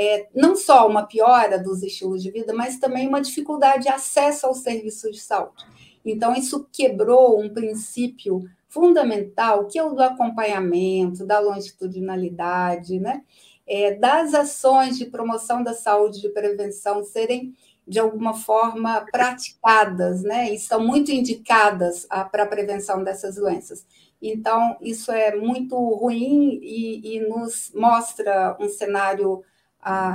é, 0.00 0.28
não 0.32 0.54
só 0.54 0.86
uma 0.86 1.08
piora 1.08 1.58
dos 1.58 1.82
estilos 1.82 2.22
de 2.22 2.30
vida, 2.30 2.54
mas 2.54 2.78
também 2.78 3.08
uma 3.08 3.20
dificuldade 3.20 3.82
de 3.82 3.88
acesso 3.88 4.46
aos 4.46 4.58
serviços 4.58 5.10
de 5.10 5.20
saúde. 5.20 5.66
Então, 6.04 6.32
isso 6.36 6.68
quebrou 6.72 7.42
um 7.42 7.52
princípio 7.52 8.44
fundamental, 8.68 9.66
que 9.66 9.76
é 9.76 9.82
o 9.82 9.94
do 9.94 10.00
acompanhamento, 10.00 11.26
da 11.26 11.40
longitudinalidade, 11.40 13.00
né? 13.00 13.24
É, 13.66 13.96
das 13.96 14.34
ações 14.34 14.96
de 14.96 15.06
promoção 15.06 15.64
da 15.64 15.74
saúde, 15.74 16.20
de 16.20 16.28
prevenção, 16.28 17.02
serem 17.02 17.52
de 17.84 17.98
alguma 17.98 18.34
forma 18.34 19.04
praticadas, 19.10 20.22
né? 20.22 20.54
E 20.54 20.60
são 20.60 20.78
muito 20.80 21.10
indicadas 21.10 22.06
para 22.30 22.44
a 22.44 22.46
prevenção 22.46 23.02
dessas 23.02 23.34
doenças. 23.34 23.84
Então, 24.22 24.76
isso 24.80 25.10
é 25.10 25.34
muito 25.34 25.76
ruim 25.76 26.60
e, 26.62 27.16
e 27.16 27.20
nos 27.28 27.72
mostra 27.74 28.56
um 28.60 28.68
cenário 28.68 29.42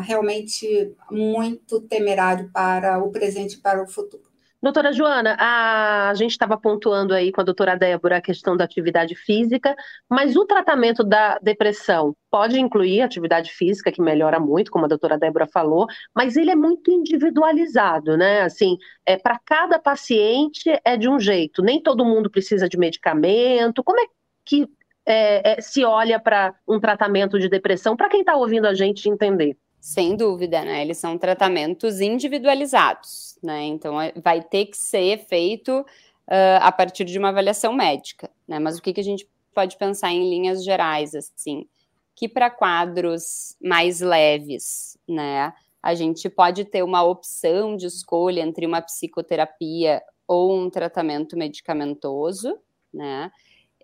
realmente 0.01 0.93
muito 1.09 1.81
temerário 1.81 2.49
para 2.51 3.03
o 3.03 3.11
presente 3.11 3.55
e 3.55 3.61
para 3.61 3.81
o 3.81 3.87
futuro. 3.87 4.33
Doutora 4.63 4.93
Joana, 4.93 5.35
a 5.37 6.13
gente 6.15 6.31
estava 6.31 6.57
pontuando 6.57 7.13
aí 7.13 7.33
com 7.33 7.41
a 7.41 7.43
doutora 7.43 7.75
Débora 7.75 8.15
a 8.15 8.21
questão 8.21 8.55
da 8.55 8.63
atividade 8.63 9.13
física, 9.13 9.75
mas 10.09 10.37
o 10.37 10.45
tratamento 10.45 11.03
da 11.03 11.37
depressão 11.39 12.15
pode 12.31 12.57
incluir 12.57 13.01
atividade 13.01 13.51
física, 13.51 13.91
que 13.91 14.01
melhora 14.01 14.39
muito, 14.39 14.71
como 14.71 14.85
a 14.85 14.87
doutora 14.87 15.17
Débora 15.17 15.45
falou, 15.45 15.85
mas 16.15 16.37
ele 16.37 16.49
é 16.49 16.55
muito 16.55 16.89
individualizado, 16.89 18.15
né? 18.15 18.43
Assim, 18.43 18.77
é, 19.05 19.17
para 19.17 19.37
cada 19.43 19.77
paciente 19.79 20.71
é 20.85 20.95
de 20.95 21.09
um 21.09 21.19
jeito, 21.19 21.61
nem 21.61 21.83
todo 21.83 22.05
mundo 22.05 22.29
precisa 22.29 22.69
de 22.69 22.77
medicamento. 22.77 23.83
Como 23.83 23.99
é 23.99 24.05
que 24.45 24.65
é, 25.05 25.53
é, 25.53 25.61
se 25.61 25.83
olha 25.83 26.19
para 26.19 26.55
um 26.67 26.79
tratamento 26.79 27.39
de 27.39 27.49
depressão, 27.49 27.95
para 27.95 28.09
quem 28.09 28.21
está 28.21 28.35
ouvindo 28.35 28.65
a 28.65 28.73
gente 28.73 29.09
entender? 29.09 29.57
Sem 29.79 30.15
dúvida, 30.15 30.63
né? 30.63 30.81
Eles 30.81 30.97
são 30.97 31.17
tratamentos 31.17 31.99
individualizados, 31.99 33.37
né? 33.43 33.63
Então 33.65 33.99
é, 34.01 34.13
vai 34.15 34.41
ter 34.41 34.67
que 34.67 34.77
ser 34.77 35.25
feito 35.25 35.81
uh, 35.81 36.59
a 36.61 36.71
partir 36.71 37.03
de 37.03 37.19
uma 37.19 37.29
avaliação 37.29 37.73
médica, 37.73 38.29
né? 38.47 38.59
Mas 38.59 38.77
o 38.77 38.81
que, 38.81 38.93
que 38.93 39.01
a 39.01 39.03
gente 39.03 39.27
pode 39.53 39.77
pensar 39.77 40.11
em 40.11 40.29
linhas 40.29 40.63
gerais, 40.63 41.13
assim, 41.13 41.67
que 42.15 42.29
para 42.29 42.49
quadros 42.49 43.57
mais 43.61 43.99
leves, 43.99 44.97
né? 45.07 45.53
A 45.81 45.93
gente 45.93 46.29
pode 46.29 46.63
ter 46.63 46.81
uma 46.81 47.03
opção 47.03 47.75
de 47.75 47.85
escolha 47.85 48.39
entre 48.39 48.65
uma 48.65 48.81
psicoterapia 48.81 50.01
ou 50.25 50.57
um 50.57 50.69
tratamento 50.69 51.37
medicamentoso, 51.37 52.57
né? 52.93 53.29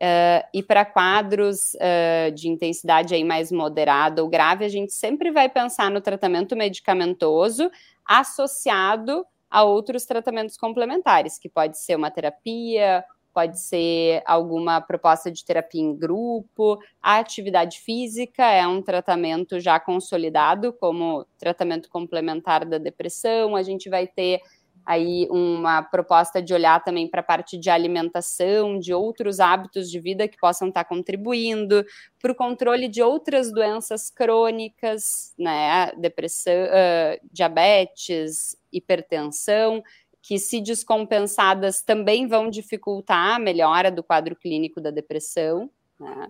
Uh, 0.02 0.48
e 0.54 0.64
para 0.64 0.86
quadros 0.86 1.74
uh, 1.74 2.32
de 2.34 2.48
intensidade 2.48 3.14
aí 3.14 3.24
mais 3.24 3.52
moderada 3.52 4.24
ou 4.24 4.30
grave, 4.30 4.64
a 4.64 4.70
gente 4.70 4.94
sempre 4.94 5.30
vai 5.30 5.50
pensar 5.50 5.92
no 5.92 6.00
tratamento 6.00 6.56
medicamentoso 6.56 7.70
associado 8.06 9.26
a 9.50 9.64
outros 9.64 10.06
tratamentos 10.06 10.56
complementares, 10.56 11.38
que 11.38 11.50
pode 11.50 11.78
ser 11.78 11.98
uma 11.98 12.10
terapia, 12.10 13.04
pode 13.34 13.60
ser 13.60 14.22
alguma 14.26 14.82
proposta 14.82 15.32
de 15.32 15.44
terapia 15.44 15.82
em 15.82 15.96
grupo. 15.96 16.80
A 17.02 17.18
atividade 17.18 17.80
física 17.80 18.46
é 18.46 18.66
um 18.68 18.82
tratamento 18.82 19.60
já 19.60 19.80
consolidado 19.80 20.74
como 20.74 21.26
tratamento 21.38 21.90
complementar 21.90 22.66
da 22.66 22.78
depressão. 22.78 23.56
A 23.56 23.64
gente 23.64 23.90
vai 23.90 24.08
ter 24.08 24.42
aí 24.90 25.28
uma 25.30 25.84
proposta 25.84 26.42
de 26.42 26.52
olhar 26.52 26.84
também 26.84 27.08
para 27.08 27.20
a 27.22 27.24
parte 27.24 27.60
de 27.60 27.70
alimentação, 27.70 28.80
de 28.80 28.92
outros 28.92 29.40
hábitos 29.40 29.88
de 29.88 30.00
vida 30.00 30.28
que 30.28 30.36
possam 30.36 30.70
estar 30.70 30.84
contribuindo, 30.84 31.86
para 32.20 32.32
o 32.32 32.36
controle 32.36 32.88
de 32.88 33.00
outras 33.00 33.54
doenças 33.54 34.10
crônicas, 34.10 35.32
né, 35.38 35.92
depressão, 35.96 36.52
uh, 36.54 37.28
diabetes, 37.32 38.58
hipertensão, 38.74 39.84
que 40.24 40.40
se 40.40 40.60
descompensadas 40.60 41.84
também 41.84 42.26
vão 42.26 42.50
dificultar 42.50 43.36
a 43.36 43.40
melhora 43.40 43.92
do 43.92 44.02
quadro 44.02 44.36
clínico 44.36 44.82
da 44.82 44.90
depressão, 44.90 45.70
né? 46.00 46.30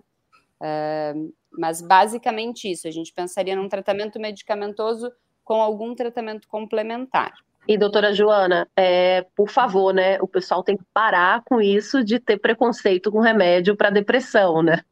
Uh, 0.60 1.32
mas 1.50 1.80
basicamente 1.80 2.70
isso, 2.70 2.86
a 2.86 2.90
gente 2.90 3.10
pensaria 3.10 3.56
num 3.56 3.70
tratamento 3.70 4.20
medicamentoso 4.20 5.10
com 5.42 5.62
algum 5.62 5.94
tratamento 5.94 6.46
complementar. 6.46 7.32
E, 7.68 7.76
doutora 7.76 8.12
Joana, 8.12 8.68
é, 8.76 9.26
por 9.36 9.48
favor, 9.48 9.92
né? 9.92 10.20
O 10.20 10.26
pessoal 10.26 10.62
tem 10.62 10.76
que 10.76 10.84
parar 10.92 11.42
com 11.44 11.60
isso 11.60 12.02
de 12.02 12.18
ter 12.18 12.38
preconceito 12.38 13.12
com 13.12 13.20
remédio 13.20 13.76
para 13.76 13.90
depressão, 13.90 14.62
né? 14.62 14.82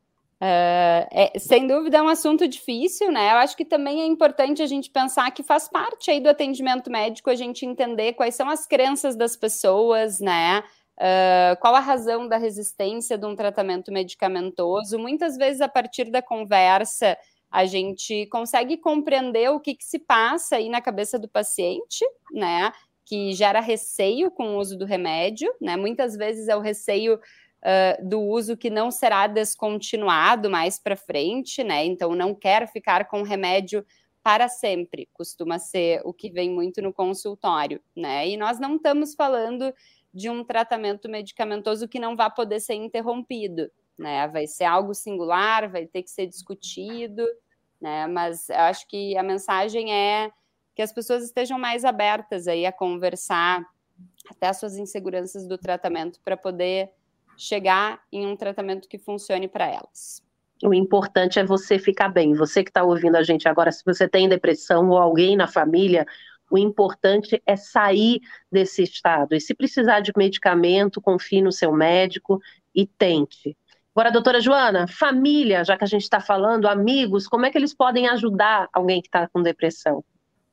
É, 0.41 1.09
é, 1.11 1.39
sem 1.39 1.67
dúvida 1.67 1.99
é 1.99 2.03
um 2.03 2.09
assunto 2.09 2.47
difícil, 2.47 3.11
né? 3.11 3.33
Eu 3.33 3.39
acho 3.39 3.57
que 3.57 3.65
também 3.65 4.03
é 4.03 4.07
importante 4.07 4.63
a 4.63 4.67
gente 4.67 4.89
pensar 4.91 5.31
que 5.33 5.43
faz 5.43 5.69
parte 5.69 6.11
aí 6.11 6.21
do 6.21 6.29
atendimento 6.29 6.91
médico 6.91 7.29
a 7.29 7.35
gente 7.35 7.67
entender 7.67 8.13
quais 8.13 8.37
são 8.37 8.49
as 8.49 8.65
crenças 8.65 9.17
das 9.17 9.37
pessoas, 9.37 10.21
né? 10.21 10.63
Uh, 10.97 11.59
qual 11.61 11.75
a 11.75 11.81
razão 11.81 12.27
da 12.27 12.37
resistência 12.37 13.17
de 13.17 13.27
um 13.27 13.35
tratamento 13.35 13.93
medicamentoso? 13.93 14.99
Muitas 14.99 15.37
vezes, 15.37 15.61
a 15.61 15.69
partir 15.69 16.11
da 16.11 16.21
conversa, 16.23 17.17
a 17.51 17.65
gente 17.65 18.27
consegue 18.27 18.77
compreender 18.77 19.51
o 19.51 19.61
que, 19.61 19.75
que 19.75 19.85
se 19.85 19.99
passa 19.99 20.57
aí 20.57 20.69
na 20.69 20.81
cabeça 20.81 21.19
do 21.19 21.29
paciente, 21.29 22.05
né? 22.33 22.73
Que 23.05 23.33
gera 23.33 23.61
receio 23.61 24.31
com 24.31 24.57
o 24.57 24.59
uso 24.59 24.77
do 24.77 24.85
remédio, 24.85 25.53
né? 25.61 25.77
Muitas 25.77 26.15
vezes 26.15 26.49
é 26.49 26.57
o 26.57 26.61
receio 26.61 27.15
uh, 27.15 28.09
do 28.09 28.21
uso 28.21 28.57
que 28.57 28.69
não 28.69 28.91
será 28.91 29.27
descontinuado 29.27 30.51
mais 30.51 30.79
para 30.79 30.97
frente, 30.97 31.65
né? 31.65 31.85
Então 31.85 32.15
não 32.15 32.35
quer 32.35 32.69
ficar 32.69 33.07
com 33.09 33.23
remédio 33.23 33.85
para 34.23 34.49
sempre, 34.49 35.09
costuma 35.15 35.59
ser 35.59 36.03
o 36.05 36.13
que 36.13 36.31
vem 36.31 36.51
muito 36.51 36.83
no 36.83 36.93
consultório, 36.93 37.81
né? 37.97 38.29
E 38.29 38.37
nós 38.37 38.61
não 38.61 38.77
estamos 38.77 39.15
falando 39.15 39.73
de 40.13 40.29
um 40.29 40.45
tratamento 40.45 41.09
medicamentoso 41.09 41.89
que 41.89 41.99
não 41.99 42.15
vai 42.15 42.31
poder 42.35 42.61
ser 42.61 42.75
interrompido, 42.75 43.71
né? 43.99 44.29
Vai 44.29 44.47
ser 44.47 44.65
algo 44.65 44.95
singular, 44.95 45.69
vai 45.71 45.87
ter 45.87 46.03
que 46.03 46.11
ser 46.11 46.27
discutido, 46.27 47.27
né? 47.81 48.07
Mas 48.07 48.49
eu 48.49 48.61
acho 48.61 48.87
que 48.87 49.17
a 49.17 49.23
mensagem 49.23 49.93
é 49.93 50.31
que 50.75 50.83
as 50.83 50.93
pessoas 50.93 51.25
estejam 51.25 51.59
mais 51.59 51.85
abertas 51.85 52.47
aí 52.47 52.65
a 52.65 52.73
conversar 52.73 53.65
até 54.31 54.49
as 54.49 54.59
suas 54.59 54.77
inseguranças 54.77 55.47
do 55.47 55.59
tratamento 55.59 56.21
para 56.25 56.37
poder 56.37 56.91
chegar 57.37 58.03
em 58.13 58.27
um 58.27 58.37
tratamento 58.37 58.89
que 58.89 58.99
funcione 58.99 59.49
para 59.49 59.67
elas. 59.67 60.23
O 60.63 60.75
importante 60.75 61.39
é 61.39 61.45
você 61.45 61.79
ficar 61.79 62.09
bem. 62.09 62.35
Você 62.35 62.65
que 62.65 62.71
está 62.71 62.83
ouvindo 62.83 63.17
a 63.17 63.23
gente 63.23 63.49
agora, 63.49 63.71
se 63.71 63.85
você 63.85 64.09
tem 64.09 64.29
depressão 64.29 64.89
ou 64.91 64.99
alguém 64.99 65.37
na 65.37 65.47
família, 65.47 66.05
o 66.51 66.59
importante 66.59 67.41
é 67.47 67.57
sair 67.57 68.21
desse 68.51 68.83
estado. 68.83 69.35
E 69.35 69.41
se 69.41 69.55
precisar 69.55 70.01
de 70.01 70.13
medicamento, 70.17 71.01
confie 71.01 71.43
no 71.43 71.53
seu 71.53 71.73
médico 71.73 72.41
e 72.75 72.87
tente. 72.87 73.57
Agora, 73.99 74.13
doutora 74.13 74.41
Joana, 74.41 74.87
família, 74.87 75.65
já 75.65 75.77
que 75.77 75.83
a 75.83 75.87
gente 75.89 76.05
está 76.05 76.21
falando, 76.21 76.69
amigos, 76.69 77.27
como 77.27 77.47
é 77.47 77.51
que 77.51 77.59
eles 77.59 77.75
podem 77.75 78.07
ajudar 78.07 78.69
alguém 78.73 79.03
que 79.03 79.09
está 79.09 79.27
com 79.27 79.43
depressão? 79.43 80.05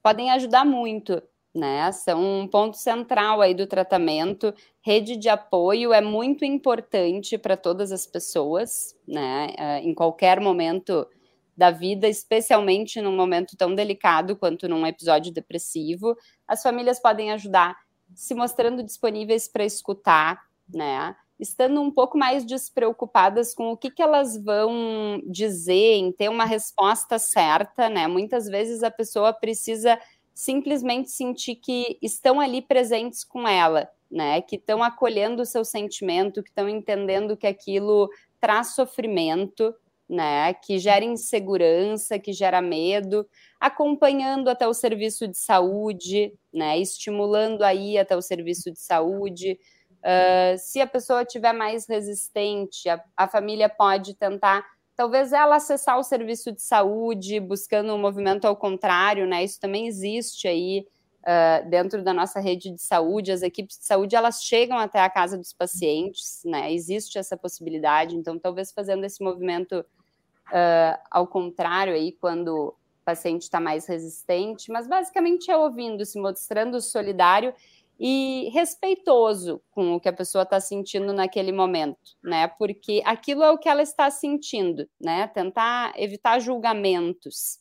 Podem 0.01 0.31
ajudar 0.31 0.65
muito 0.65 1.21
né? 1.53 1.91
São 1.91 2.41
um 2.41 2.47
ponto 2.47 2.75
central 2.75 3.41
aí 3.41 3.53
do 3.53 3.67
tratamento. 3.67 4.51
Rede 4.81 5.15
de 5.15 5.29
apoio 5.29 5.93
é 5.93 6.01
muito 6.01 6.43
importante 6.43 7.38
para 7.38 7.55
todas 7.55 7.91
as 7.91 8.08
pessoas, 8.08 8.95
né? 9.08 9.53
Eh, 9.55 9.79
em 9.81 9.93
qualquer 9.93 10.39
momento 10.41 11.08
da 11.55 11.69
vida, 11.69 12.08
especialmente 12.08 12.99
num 12.99 13.15
momento 13.15 13.55
tão 13.55 13.75
delicado 13.75 14.36
quanto 14.36 14.67
num 14.67 14.88
episódio 14.88 15.31
depressivo, 15.31 16.17
as 16.47 16.63
famílias 16.63 16.99
podem 16.99 17.31
ajudar 17.31 17.77
se 18.15 18.34
mostrando 18.34 18.84
disponíveis 18.84 19.47
para 19.47 19.63
escutar, 19.63 20.41
né? 20.67 21.15
Estando 21.39 21.82
um 21.82 21.91
pouco 21.91 22.17
mais 22.17 22.45
despreocupadas 22.45 23.54
com 23.54 23.71
o 23.71 23.78
que, 23.78 23.91
que 23.91 24.02
elas 24.02 24.41
vão 24.41 25.21
dizer, 25.26 25.95
em 25.95 26.12
ter 26.12 26.30
uma 26.30 26.45
resposta 26.45 27.19
certa, 27.19 27.89
né? 27.89 28.08
Muitas 28.08 28.48
vezes 28.48 28.84
a 28.84 28.91
pessoa 28.91 29.34
precisa 29.34 30.00
simplesmente 30.34 31.10
sentir 31.10 31.56
que 31.56 31.98
estão 32.02 32.39
ali 32.39 32.62
presentes 32.62 33.24
com 33.24 33.48
ela, 33.48 33.89
né? 34.10 34.41
Que 34.41 34.56
estão 34.56 34.84
acolhendo 34.84 35.41
o 35.41 35.45
seu 35.45 35.65
sentimento, 35.65 36.41
que 36.43 36.50
estão 36.50 36.69
entendendo 36.69 37.38
que 37.38 37.48
aquilo 37.48 38.10
traz 38.39 38.74
sofrimento, 38.76 39.74
né? 40.08 40.54
Que 40.54 40.78
gera 40.80 41.04
insegurança, 41.04 42.19
que 42.19 42.32
gera 42.32 42.62
medo, 42.62 43.28
acompanhando 43.60 44.50
até 44.50 44.67
o 44.67 44.74
serviço 44.74 45.28
de 45.28 45.38
saúde, 45.38 46.34
né? 46.54 46.78
Estimulando 46.80 47.63
aí 47.63 47.98
até 47.98 48.15
o 48.15 48.21
serviço 48.21 48.71
de 48.71 48.80
saúde. 48.80 49.58
Uh, 50.06 50.56
se 50.60 50.80
a 50.80 50.86
pessoa 50.86 51.26
tiver 51.26 51.52
mais 51.52 51.88
resistente, 51.88 52.88
a, 52.88 53.04
a 53.18 53.28
família 53.28 53.68
pode 53.68 54.13
tentar 54.13 54.63
talvez 54.96 55.34
ela 55.34 55.56
acessar 55.56 55.98
o 55.98 56.04
serviço 56.04 56.52
de 56.52 56.62
saúde, 56.62 57.39
buscando 57.39 57.94
um 57.94 57.98
movimento 57.98 58.46
ao 58.46 58.56
contrário, 58.56 59.28
né? 59.28 59.44
Isso 59.44 59.60
também 59.60 59.88
existe 59.88 60.48
aí 60.48 60.88
uh, 61.22 61.70
dentro 61.70 62.04
da 62.04 62.13
nossa 62.13 62.39
rede 62.39 62.72
de 62.72 62.82
saúde. 62.82 63.32
As 63.32 63.41
equipes 63.41 63.78
de 63.78 63.86
saúde 63.86 64.15
elas 64.15 64.44
chegam 64.44 64.78
até 64.78 65.00
a 65.00 65.10
casa 65.10 65.38
dos 65.38 65.52
pacientes, 65.52 66.41
né? 66.46 66.72
Existe 66.72 67.18
essa 67.18 67.36
possibilidade. 67.36 68.15
Então, 68.15 68.39
talvez 68.39 68.72
fazendo 68.72 69.04
esse 69.04 69.22
movimento 69.22 69.80
uh, 69.80 71.00
ao 71.12 71.28
contrário 71.28 71.94
aí, 71.94 72.13
quando 72.13 72.56
o 72.56 72.76
paciente 73.04 73.44
está 73.44 73.60
mais 73.60 73.86
resistente, 73.86 74.72
mas 74.72 74.88
basicamente 74.88 75.52
é 75.52 75.58
ouvindo, 75.58 76.06
se 76.06 76.20
mostrando 76.20 76.82
solidário 76.82 77.54
e 77.99 78.49
respeitoso 78.53 79.62
com 79.71 79.93
o 79.93 79.99
que 79.99 80.10
a 80.10 80.13
pessoa 80.13 80.43
está 80.43 80.60
sentindo 80.60 81.13
naquele 81.13 81.51
momento, 81.51 82.15
né? 82.23 82.47
Porque 82.47 83.01
aquilo 83.05 83.43
é 83.43 83.51
o 83.51 83.58
que 83.58 83.69
ela 83.69 83.81
está 83.81 84.10
sentindo, 84.10 84.88
né? 84.99 85.27
Tentar 85.27 85.93
evitar 85.95 86.39
julgamentos 86.39 87.60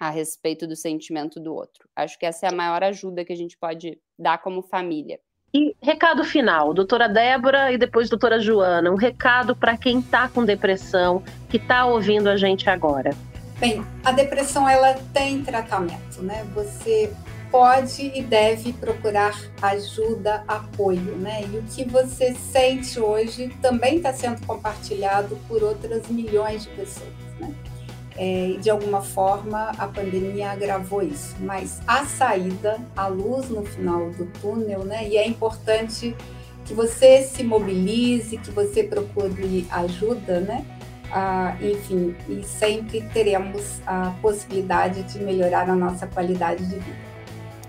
a 0.00 0.10
respeito 0.10 0.66
do 0.66 0.76
sentimento 0.76 1.40
do 1.40 1.54
outro. 1.54 1.88
Acho 1.94 2.18
que 2.18 2.26
essa 2.26 2.46
é 2.46 2.48
a 2.48 2.54
maior 2.54 2.82
ajuda 2.84 3.24
que 3.24 3.32
a 3.32 3.36
gente 3.36 3.56
pode 3.56 3.98
dar 4.18 4.38
como 4.38 4.62
família. 4.62 5.18
E 5.52 5.74
recado 5.82 6.24
final, 6.24 6.74
doutora 6.74 7.08
Débora 7.08 7.72
e 7.72 7.78
depois 7.78 8.10
doutora 8.10 8.38
Joana, 8.38 8.90
um 8.90 8.96
recado 8.96 9.56
para 9.56 9.78
quem 9.78 10.00
está 10.00 10.28
com 10.28 10.44
depressão, 10.44 11.22
que 11.48 11.56
está 11.56 11.86
ouvindo 11.86 12.28
a 12.28 12.36
gente 12.36 12.68
agora. 12.68 13.10
Bem, 13.58 13.84
a 14.04 14.12
depressão 14.12 14.68
ela 14.68 14.94
tem 15.12 15.42
tratamento, 15.42 16.22
né? 16.22 16.44
Você 16.54 17.12
pode 17.50 18.10
e 18.14 18.22
deve 18.22 18.72
procurar 18.72 19.38
ajuda, 19.60 20.44
apoio, 20.46 21.16
né? 21.16 21.42
E 21.52 21.58
o 21.58 21.62
que 21.62 21.84
você 21.84 22.34
sente 22.34 23.00
hoje 23.00 23.48
também 23.60 23.96
está 23.96 24.12
sendo 24.12 24.44
compartilhado 24.46 25.38
por 25.48 25.62
outras 25.62 26.08
milhões 26.08 26.64
de 26.64 26.70
pessoas, 26.70 27.12
né? 27.38 27.54
É, 28.16 28.56
de 28.60 28.68
alguma 28.68 29.00
forma 29.00 29.70
a 29.78 29.86
pandemia 29.86 30.50
agravou 30.50 31.02
isso, 31.02 31.36
mas 31.40 31.80
a 31.86 32.04
saída, 32.04 32.78
a 32.96 33.06
luz 33.06 33.48
no 33.48 33.64
final 33.64 34.10
do 34.10 34.26
túnel, 34.40 34.84
né? 34.84 35.08
E 35.08 35.16
é 35.16 35.26
importante 35.26 36.16
que 36.64 36.74
você 36.74 37.22
se 37.22 37.42
mobilize, 37.42 38.36
que 38.36 38.50
você 38.50 38.82
procure 38.82 39.66
ajuda, 39.70 40.40
né? 40.40 40.64
Ah, 41.10 41.56
enfim, 41.62 42.14
e 42.28 42.42
sempre 42.42 43.00
teremos 43.14 43.80
a 43.86 44.14
possibilidade 44.20 45.02
de 45.04 45.18
melhorar 45.20 45.70
a 45.70 45.74
nossa 45.74 46.06
qualidade 46.06 46.66
de 46.66 46.74
vida. 46.74 47.07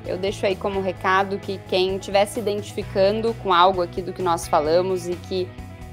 Eu 0.06 0.18
deixo 0.18 0.46
aí 0.46 0.56
como 0.56 0.82
recado 0.82 1.38
que 1.38 1.60
quem 1.70 1.98
estiver 1.98 2.26
se 2.26 2.40
identificando 2.40 3.34
com 3.44 3.54
algo 3.54 3.82
aqui 3.82 4.02
do 4.02 4.14
que 4.14 4.22
nós 4.22 4.48
falamos 4.48 5.08
e 5.08 5.16
que 5.16 5.48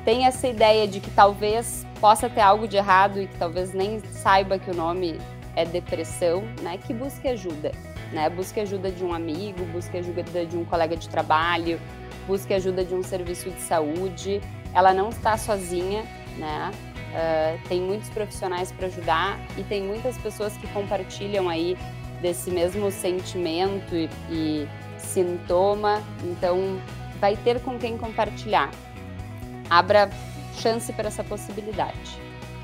tem 0.05 0.27
essa 0.27 0.47
ideia 0.47 0.87
de 0.87 1.01
que 1.01 1.11
talvez 1.11 1.85
possa 2.01 2.31
ter 2.31 2.41
algo 2.41 2.69
de 2.69 2.77
errado 2.77 3.21
e 3.21 3.27
que 3.27 3.37
talvez 3.37 3.73
nem 3.73 4.01
saiba 4.11 4.59
que 4.59 4.71
o 4.71 4.75
nome 4.75 5.19
é 5.57 5.65
depressão, 5.65 6.43
né, 6.63 6.79
que 6.79 6.93
busque 6.93 7.27
ajuda, 7.27 7.73
né? 8.13 8.29
Busque 8.29 8.61
ajuda 8.61 8.91
de 8.91 9.03
um 9.03 9.13
amigo, 9.13 9.65
busque 9.73 9.97
ajuda 9.97 10.23
de 10.23 10.57
um 10.57 10.65
colega 10.65 10.97
de 10.97 11.09
trabalho, 11.09 11.81
busque 12.27 12.53
ajuda 12.53 12.85
de 12.85 12.95
um 12.95 13.03
serviço 13.03 13.51
de 13.51 13.61
saúde. 13.61 14.41
Ela 14.75 14.93
não 14.93 15.09
está 15.09 15.37
sozinha, 15.39 16.05
né? 16.37 16.71
Uh, 17.07 17.69
tem 17.69 17.81
muitos 17.81 18.11
profissionais 18.11 18.71
para 18.71 18.89
ajudar 18.89 19.39
e 19.57 19.63
tem 19.63 19.83
muitas 19.83 20.19
pessoas 20.19 20.55
que 20.59 20.67
compartilham 20.69 21.49
aí 21.49 21.77
desse 22.21 22.51
mesmo 22.51 22.91
sentimento 22.91 23.95
e, 23.95 24.09
e 24.31 24.69
sintoma, 24.99 26.03
então 26.23 26.81
vai 27.21 27.37
ter 27.37 27.61
com 27.61 27.79
quem 27.79 27.97
compartilhar. 27.97 28.71
Abra 29.69 30.11
chance 30.57 30.93
para 30.93 31.09
essa 31.09 31.25
possibilidade. 31.25 32.21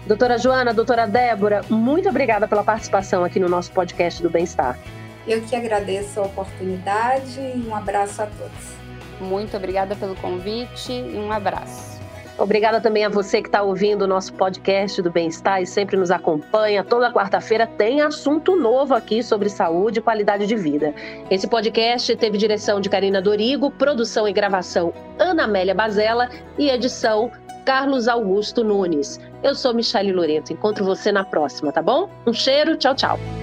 Doutora 0.06 0.36
Joana, 0.36 0.74
doutora 0.74 1.06
Débora, 1.06 1.62
muito 1.70 2.08
obrigada 2.08 2.48
pela 2.48 2.64
participação 2.64 3.24
aqui 3.24 3.38
no 3.38 3.48
nosso 3.48 3.70
podcast 3.72 4.22
do 4.22 4.28
Bem-Estar. 4.28 4.78
Eu 5.26 5.40
que 5.42 5.54
agradeço 5.54 6.18
a 6.18 6.24
oportunidade 6.24 7.38
e 7.38 7.64
um 7.68 7.74
abraço 7.74 8.22
a 8.22 8.26
todos. 8.26 8.82
Muito 9.20 9.56
obrigada 9.56 9.94
pelo 9.94 10.16
convite 10.16 10.92
e 10.92 11.16
um 11.16 11.30
abraço. 11.30 11.91
Obrigada 12.38 12.80
também 12.80 13.04
a 13.04 13.08
você 13.08 13.42
que 13.42 13.48
está 13.48 13.62
ouvindo 13.62 14.02
o 14.02 14.06
nosso 14.06 14.32
podcast 14.32 15.00
do 15.02 15.10
Bem-Estar 15.10 15.60
e 15.60 15.66
sempre 15.66 15.96
nos 15.96 16.10
acompanha. 16.10 16.82
Toda 16.82 17.12
quarta-feira 17.12 17.66
tem 17.66 18.00
assunto 18.00 18.56
novo 18.56 18.94
aqui 18.94 19.22
sobre 19.22 19.48
saúde 19.48 19.98
e 19.98 20.02
qualidade 20.02 20.46
de 20.46 20.56
vida. 20.56 20.94
Esse 21.30 21.46
podcast 21.46 22.14
teve 22.16 22.38
direção 22.38 22.80
de 22.80 22.88
Karina 22.88 23.20
Dorigo, 23.20 23.70
produção 23.70 24.26
e 24.26 24.32
gravação 24.32 24.92
Ana 25.18 25.44
Amélia 25.44 25.74
Bazella 25.74 26.30
e 26.58 26.68
edição 26.70 27.30
Carlos 27.64 28.08
Augusto 28.08 28.64
Nunes. 28.64 29.20
Eu 29.42 29.54
sou 29.54 29.74
Michele 29.74 30.12
Loreto. 30.12 30.52
Encontro 30.52 30.84
você 30.84 31.12
na 31.12 31.24
próxima, 31.24 31.70
tá 31.70 31.82
bom? 31.82 32.08
Um 32.26 32.32
cheiro, 32.32 32.76
tchau, 32.76 32.94
tchau. 32.94 33.41